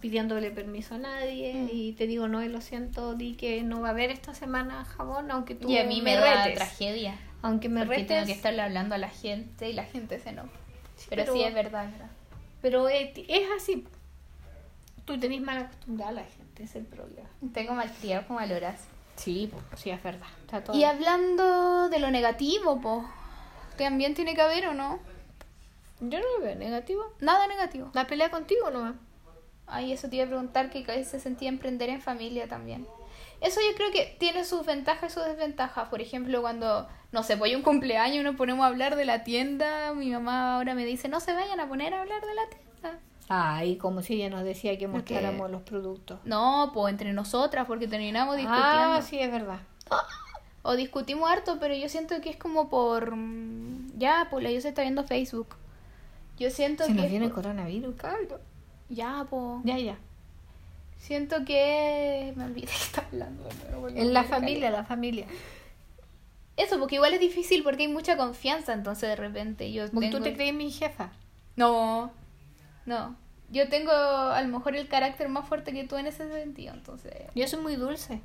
[0.02, 1.70] pidiéndole permiso a nadie Mm.
[1.72, 5.32] y te digo, no, lo siento, di que no va a haber esta semana jabón,
[5.32, 6.56] aunque tú Y a mí me, da retes.
[6.58, 7.16] tragedia.
[7.42, 10.30] Aunque me porque retes, tengo que estarle hablando a la gente y la gente se
[10.30, 10.50] enoja.
[11.10, 12.10] pero, pero- sí es verdad, es verdad.
[12.68, 13.86] Pero es, es así.
[15.06, 17.30] Tú tenés mal acostumbrada a la gente, es el problema.
[17.54, 18.82] Tengo malcriado como valoras.
[19.16, 20.28] Sí, pues, sí, es verdad.
[20.42, 23.10] Está todo- Y hablando de lo negativo, po.
[23.78, 25.00] También tiene que haber o no?
[26.02, 27.04] Yo no lo veo negativo.
[27.22, 27.90] Nada negativo.
[27.94, 28.96] La pelea contigo nomás.
[29.66, 32.86] Ay, eso te iba a preguntar que se sentía emprender en familia también.
[33.40, 35.88] Eso yo creo que tiene sus ventajas y sus desventajas.
[35.88, 39.06] Por ejemplo, cuando, no sé, voy a un cumpleaños y nos ponemos a hablar de
[39.06, 42.34] la tienda, mi mamá ahora me dice, no se vayan a poner a hablar de
[42.36, 43.00] la tienda.
[43.30, 46.20] Ay, como si ella nos decía que Porque- mostráramos los productos.
[46.24, 48.68] No, pues entre nosotras, porque terminamos discutiendo.
[48.70, 49.60] Ah, sí, es verdad.
[50.64, 53.16] O discutimos harto, pero yo siento que es como por...
[53.16, 55.56] mm, Ya, pues la yo se está viendo Facebook.
[56.38, 56.96] Yo siento Se que...
[56.96, 58.28] nos es viene el coronavirus, cabrón.
[58.90, 59.62] Ya, pues...
[59.64, 59.98] Ya, ya.
[60.98, 62.34] Siento que...
[62.36, 63.48] Me olvidé que estaba hablando.
[63.96, 65.26] En la familia, la familia.
[66.58, 70.18] Eso, porque igual es difícil porque hay mucha confianza, entonces de repente yo Porque tengo...
[70.18, 71.12] tú te crees mi jefa.
[71.56, 72.12] No,
[72.86, 73.16] no.
[73.50, 77.14] Yo tengo a lo mejor el carácter más fuerte que tú en ese sentido, entonces...
[77.36, 78.22] Yo soy muy dulce.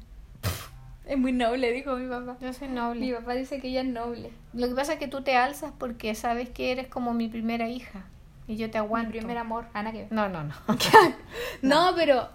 [1.06, 2.36] Es muy noble, dijo mi papá.
[2.40, 3.14] Yo soy Mi noble.
[3.14, 4.30] papá dice que ella es noble.
[4.54, 7.68] Lo que pasa es que tú te alzas porque sabes que eres como mi primera
[7.68, 8.04] hija.
[8.48, 9.10] Y yo te Mi aguanto.
[9.10, 10.54] primer amor, Ana que No, no, no.
[11.62, 12.28] No, pero...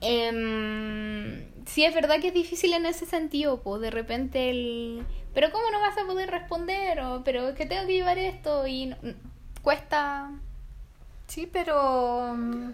[0.00, 5.04] em, sí, es verdad que es difícil en ese sentido, pues de repente el...
[5.34, 7.00] Pero ¿cómo no vas a poder responder?
[7.00, 8.96] O, pero es que tengo que llevar esto y no-
[9.62, 10.30] cuesta...
[11.28, 12.70] Sí, pero mm,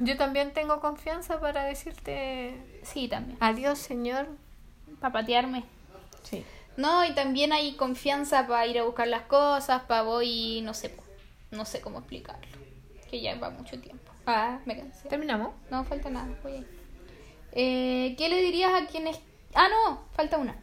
[0.00, 3.36] yo también tengo confianza para decirte Sí, también.
[3.40, 4.28] adiós, señor.
[5.00, 5.64] Para patearme.
[6.22, 6.44] Sí.
[6.76, 10.94] No, y también hay confianza para ir a buscar las cosas, para voy, no sé,
[11.50, 12.46] no sé cómo explicarlo.
[13.10, 14.12] Que ya va mucho tiempo.
[14.26, 15.08] Ah, me cansé.
[15.08, 15.52] ¿Terminamos?
[15.70, 16.66] No, falta nada, voy ahí.
[17.52, 19.20] Eh, ¿Qué le dirías a quienes...
[19.54, 20.56] Ah, no, falta una.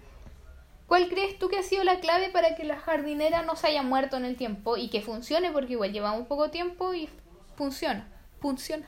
[0.88, 3.84] ¿Cuál crees tú que ha sido la clave para que la jardinera no se haya
[3.84, 5.52] muerto en el tiempo y que funcione?
[5.52, 7.10] Porque igual llevamos poco tiempo y
[7.56, 8.08] funciona.
[8.40, 8.88] Funciona.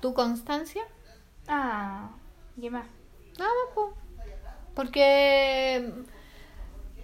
[0.00, 0.82] ¿Tu constancia?
[1.46, 2.10] Ah,
[2.58, 2.86] ¿qué más?
[3.38, 3.94] Nada, po.
[4.74, 5.92] Porque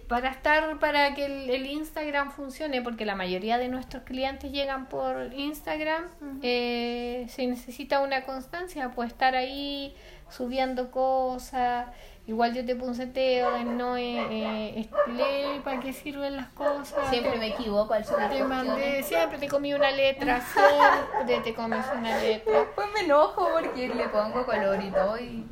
[0.08, 4.86] para estar, para que el, el Instagram funcione, porque la mayoría de nuestros clientes llegan
[4.86, 6.04] por Instagram,
[6.42, 9.94] eh, se necesita una constancia, pues estar ahí
[10.30, 11.86] subiendo cosas.
[12.26, 17.08] Igual yo te puse teo de no eh, eh, lee para qué sirven las cosas.
[17.08, 21.54] Siempre Te- me equivoco al subir Te mandé, siempre te comí una letra, siempre te
[21.54, 22.52] comes una letra.
[22.60, 25.46] Después me enojo porque le pongo color y todo y...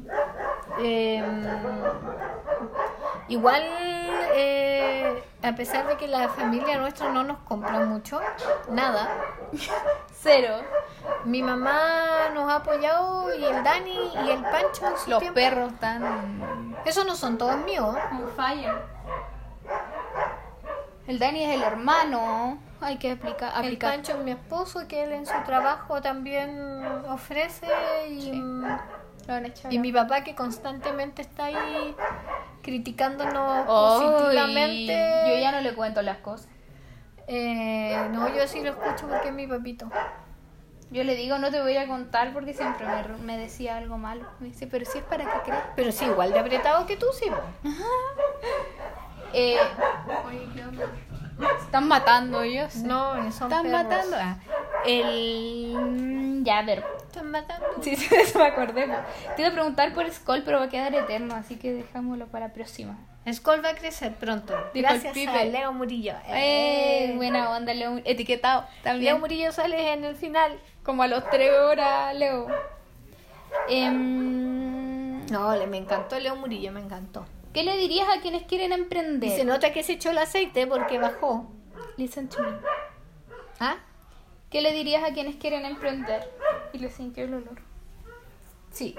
[0.82, 1.24] Eh,
[3.28, 3.62] igual,
[4.34, 8.20] eh, a pesar de que la familia nuestra no nos compra mucho,
[8.70, 9.08] nada,
[10.22, 10.56] Cero.
[11.24, 14.86] mi mamá nos ha apoyado y el Dani y el Pancho.
[14.88, 15.34] en su Los tiempo.
[15.34, 17.96] perros están Esos no son todos míos.
[18.12, 18.74] on fire.
[21.06, 22.58] El Dani es el hermano.
[22.80, 23.52] Hay que aplicar.
[23.54, 23.92] El aplicar.
[23.92, 27.66] Pancho es mi esposo, que él en su trabajo también ofrece.
[28.08, 28.32] Y,
[29.26, 29.72] Lo han echado.
[29.72, 31.94] y mi papá, que constantemente está ahí
[32.66, 34.92] criticándonos positivamente.
[35.28, 36.48] Yo ya no le cuento las cosas.
[37.28, 39.88] Eh, no, yo sí lo escucho porque es mi papito.
[40.90, 44.26] Yo le digo, no te voy a contar porque siempre me, me decía algo malo.
[44.40, 45.64] Me dice, pero si es para que creas.
[45.76, 47.30] Pero sí, igual de apretado que tú, sí.
[47.30, 47.70] po.
[49.32, 49.58] Eh,
[50.26, 50.86] oye, ¿qué onda?
[51.60, 52.76] Están matando ellos.
[52.76, 53.82] No, son Están perros.
[53.84, 54.16] matando.
[54.18, 54.36] Ah,
[54.86, 56.40] el.
[56.44, 56.84] Ya, a ver.
[57.06, 57.66] Están matando.
[57.82, 58.86] Sí, sí, eso me acordé.
[59.36, 62.48] Te iba a preguntar por Skull, pero va a quedar eterno, así que dejámoslo para
[62.48, 62.96] la próxima.
[63.30, 64.54] Skull va a crecer pronto.
[64.72, 66.12] Dijo el Gracias a Leo Murillo.
[66.28, 68.00] Eh, Eh, buena onda, Leo.
[68.04, 69.14] Etiquetado también.
[69.14, 70.58] Leo Murillo sale en el final.
[70.84, 72.46] Como a los tres horas, Leo.
[73.68, 77.26] Em, No, le, me encantó Leo Murillo, me encantó.
[77.56, 79.30] ¿Qué le dirías a quienes quieren emprender?
[79.30, 81.46] Y se nota que se echó el aceite porque bajó.
[81.96, 82.50] Listen to me.
[83.58, 83.76] ¿Ah?
[84.50, 86.30] ¿Qué le dirías a quienes quieren emprender?
[86.74, 87.56] Y le sintió el olor.
[88.72, 88.94] Sí.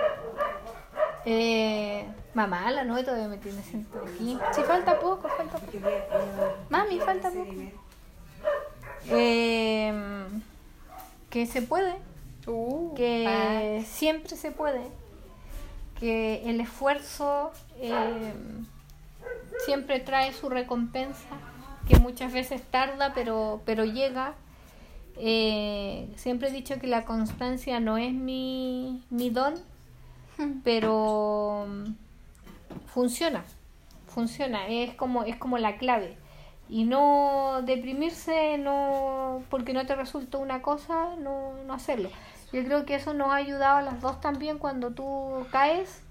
[1.25, 2.03] Eh,
[2.33, 4.39] mamá, la nueve todavía me tiene sentado aquí.
[4.51, 5.77] Si falta poco, falta poco.
[6.69, 7.53] Mami, falta poco.
[9.11, 9.93] Eh,
[11.29, 11.93] que se puede,
[12.47, 14.81] Uh, que siempre se puede,
[15.99, 18.33] que el esfuerzo eh,
[19.65, 21.27] siempre trae su recompensa,
[21.87, 24.33] que muchas veces tarda pero, pero llega.
[25.19, 29.55] Eh, siempre he dicho que la constancia no es mi, mi don,
[30.63, 31.93] pero mm,
[32.93, 33.43] funciona,
[34.07, 36.17] funciona, es como, es como la clave.
[36.69, 42.09] Y no deprimirse no porque no te resulta una cosa, no, no hacerlo.
[42.53, 46.01] Yo creo que eso nos ha ayudado a las dos también cuando tú caes.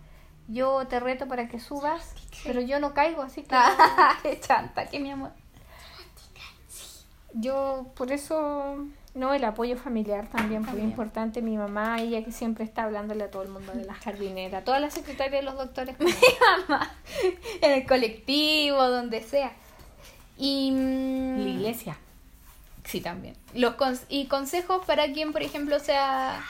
[0.48, 2.14] Yo te reto para que subas,
[2.44, 3.56] pero yo no caigo, así que
[4.22, 5.32] qué chanta, que mi amor.
[7.32, 10.90] yo por eso no el apoyo familiar también fue También.
[10.90, 11.42] importante.
[11.42, 14.80] Mi mamá, ella que siempre está hablándole a todo el mundo de la jardinera, todas
[14.80, 15.96] las secretarias de los doctores.
[16.68, 16.90] Mamá,
[17.62, 19.52] en el colectivo, donde sea.
[20.36, 20.70] Y.
[20.70, 21.98] mm, la iglesia.
[22.86, 23.36] Sí, también.
[23.52, 26.42] Los cons- y consejos para quien, por ejemplo, sea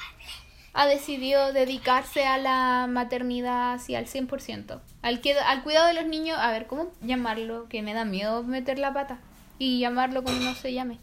[0.78, 4.78] ha decidido dedicarse a la maternidad así al 100%.
[5.00, 7.66] Al, que, al cuidado de los niños, a ver, ¿cómo llamarlo?
[7.70, 9.18] Que me da miedo meter la pata.
[9.58, 10.98] Y llamarlo como no se llame.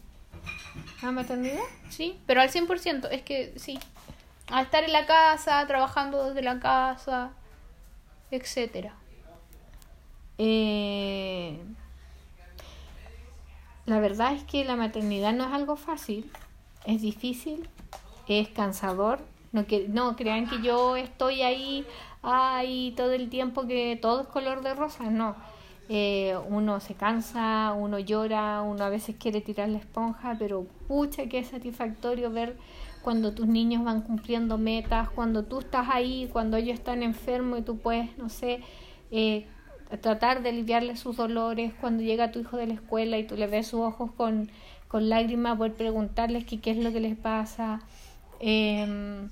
[1.02, 1.58] ¿A maternidad?
[1.90, 3.80] Sí, pero al 100%, es que sí.
[4.46, 7.32] A estar en la casa, trabajando desde la casa,
[8.30, 8.94] etcétera.
[10.38, 11.58] Eh,
[13.86, 16.30] la verdad es que la maternidad no es algo fácil,
[16.86, 17.68] es difícil,
[18.28, 19.20] es cansador.
[19.52, 21.86] No, que, no crean que yo estoy ahí
[22.24, 25.36] ay, todo el tiempo que todo es color de rosa, no.
[25.90, 31.26] Eh, uno se cansa, uno llora, uno a veces quiere tirar la esponja, pero pucha
[31.26, 32.56] que es satisfactorio ver
[33.02, 37.62] cuando tus niños van cumpliendo metas, cuando tú estás ahí, cuando ellos están enfermos y
[37.62, 38.60] tú puedes, no sé,
[39.10, 39.46] eh,
[40.00, 43.46] tratar de aliviarles sus dolores, cuando llega tu hijo de la escuela y tú le
[43.46, 44.50] ves sus ojos con,
[44.88, 47.80] con lágrimas, poder preguntarles que qué es lo que les pasa.
[48.40, 49.28] Em,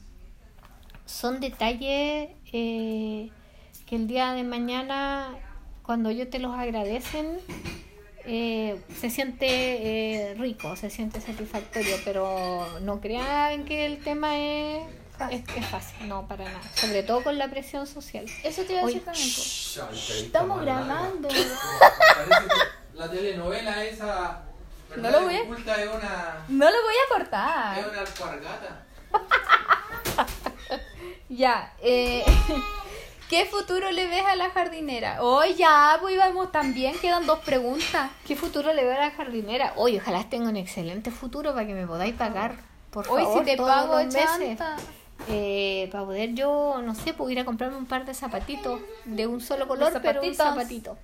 [1.04, 3.30] son detalles eh,
[3.86, 5.34] que el día de mañana,
[5.82, 7.38] cuando ellos te los agradecen,
[8.24, 14.84] eh, se siente eh, rico, se siente satisfactorio, pero no crean que el tema es,
[15.30, 18.26] es, es fácil, no, para nada, sobre todo con la presión social.
[18.42, 19.26] Eso te iba a decir también.
[19.28, 19.88] entrevista
[20.26, 21.28] Estamos grabando.
[21.28, 24.42] Parece que la telenovela esa.
[24.96, 26.44] No lo voy a- Oculta es una.
[26.48, 27.78] No lo voy a cortar.
[27.78, 28.82] Es una alpargata.
[31.28, 32.22] Ya, eh,
[33.30, 35.18] ¿qué futuro le ves a la jardinera?
[35.22, 38.10] Oh, ya, pues íbamos también, quedan dos preguntas.
[38.26, 39.72] ¿Qué futuro le veo a la jardinera?
[39.76, 42.56] Oye, ojalá tenga un excelente futuro para que me podáis pagar,
[42.90, 44.26] por Hoy favor, si te todos pago, los meses.
[44.58, 44.76] chanta.
[45.28, 49.68] Eh, para poder yo, no sé, pudiera comprarme un par de zapatitos de un solo
[49.68, 50.98] color, pero un zapatito.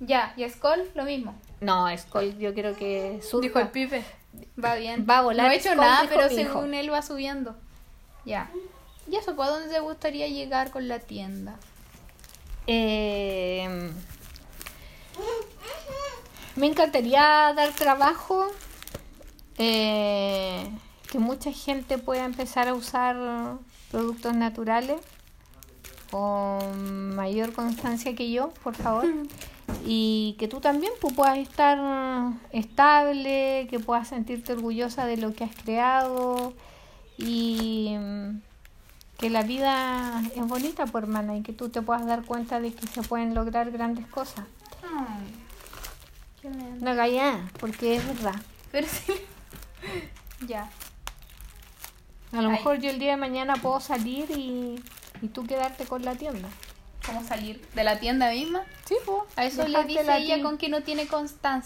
[0.00, 1.34] Ya, y Skull, lo mismo.
[1.60, 3.46] No, Skull, yo quiero que surja.
[3.48, 4.04] Dijo el pibe.
[4.62, 5.06] Va bien.
[5.08, 6.80] Va a volar No he hecho nada, pero según hijo.
[6.80, 7.56] él va subiendo.
[8.24, 8.50] Ya.
[9.10, 11.54] ¿Y eso, para dónde te gustaría llegar con la tienda?
[12.66, 13.90] Eh,
[16.56, 18.46] me encantaría dar trabajo,
[19.58, 20.68] eh,
[21.10, 23.58] que mucha gente pueda empezar a usar
[23.90, 25.00] productos naturales
[26.10, 29.06] con mayor constancia que yo, por favor.
[29.84, 35.42] Y que tú también pues, puedas estar estable, que puedas sentirte orgullosa de lo que
[35.42, 36.54] has creado
[37.18, 38.40] y mm,
[39.18, 42.72] que la vida es bonita, por hermana, y que tú te puedas dar cuenta de
[42.72, 44.44] que se pueden lograr grandes cosas.
[46.80, 46.94] No
[47.58, 48.40] porque es verdad.
[48.70, 49.12] Pero sí.
[50.46, 50.70] ya.
[52.32, 52.56] A lo Ay.
[52.56, 54.82] mejor yo el día de mañana puedo salir y,
[55.22, 56.48] y tú quedarte con la tienda.
[57.06, 57.64] ¿Cómo salir?
[57.74, 58.62] ¿De la tienda misma?
[58.84, 59.22] Sí, pues.
[59.36, 61.64] A eso le dice ella con que no tiene constancia.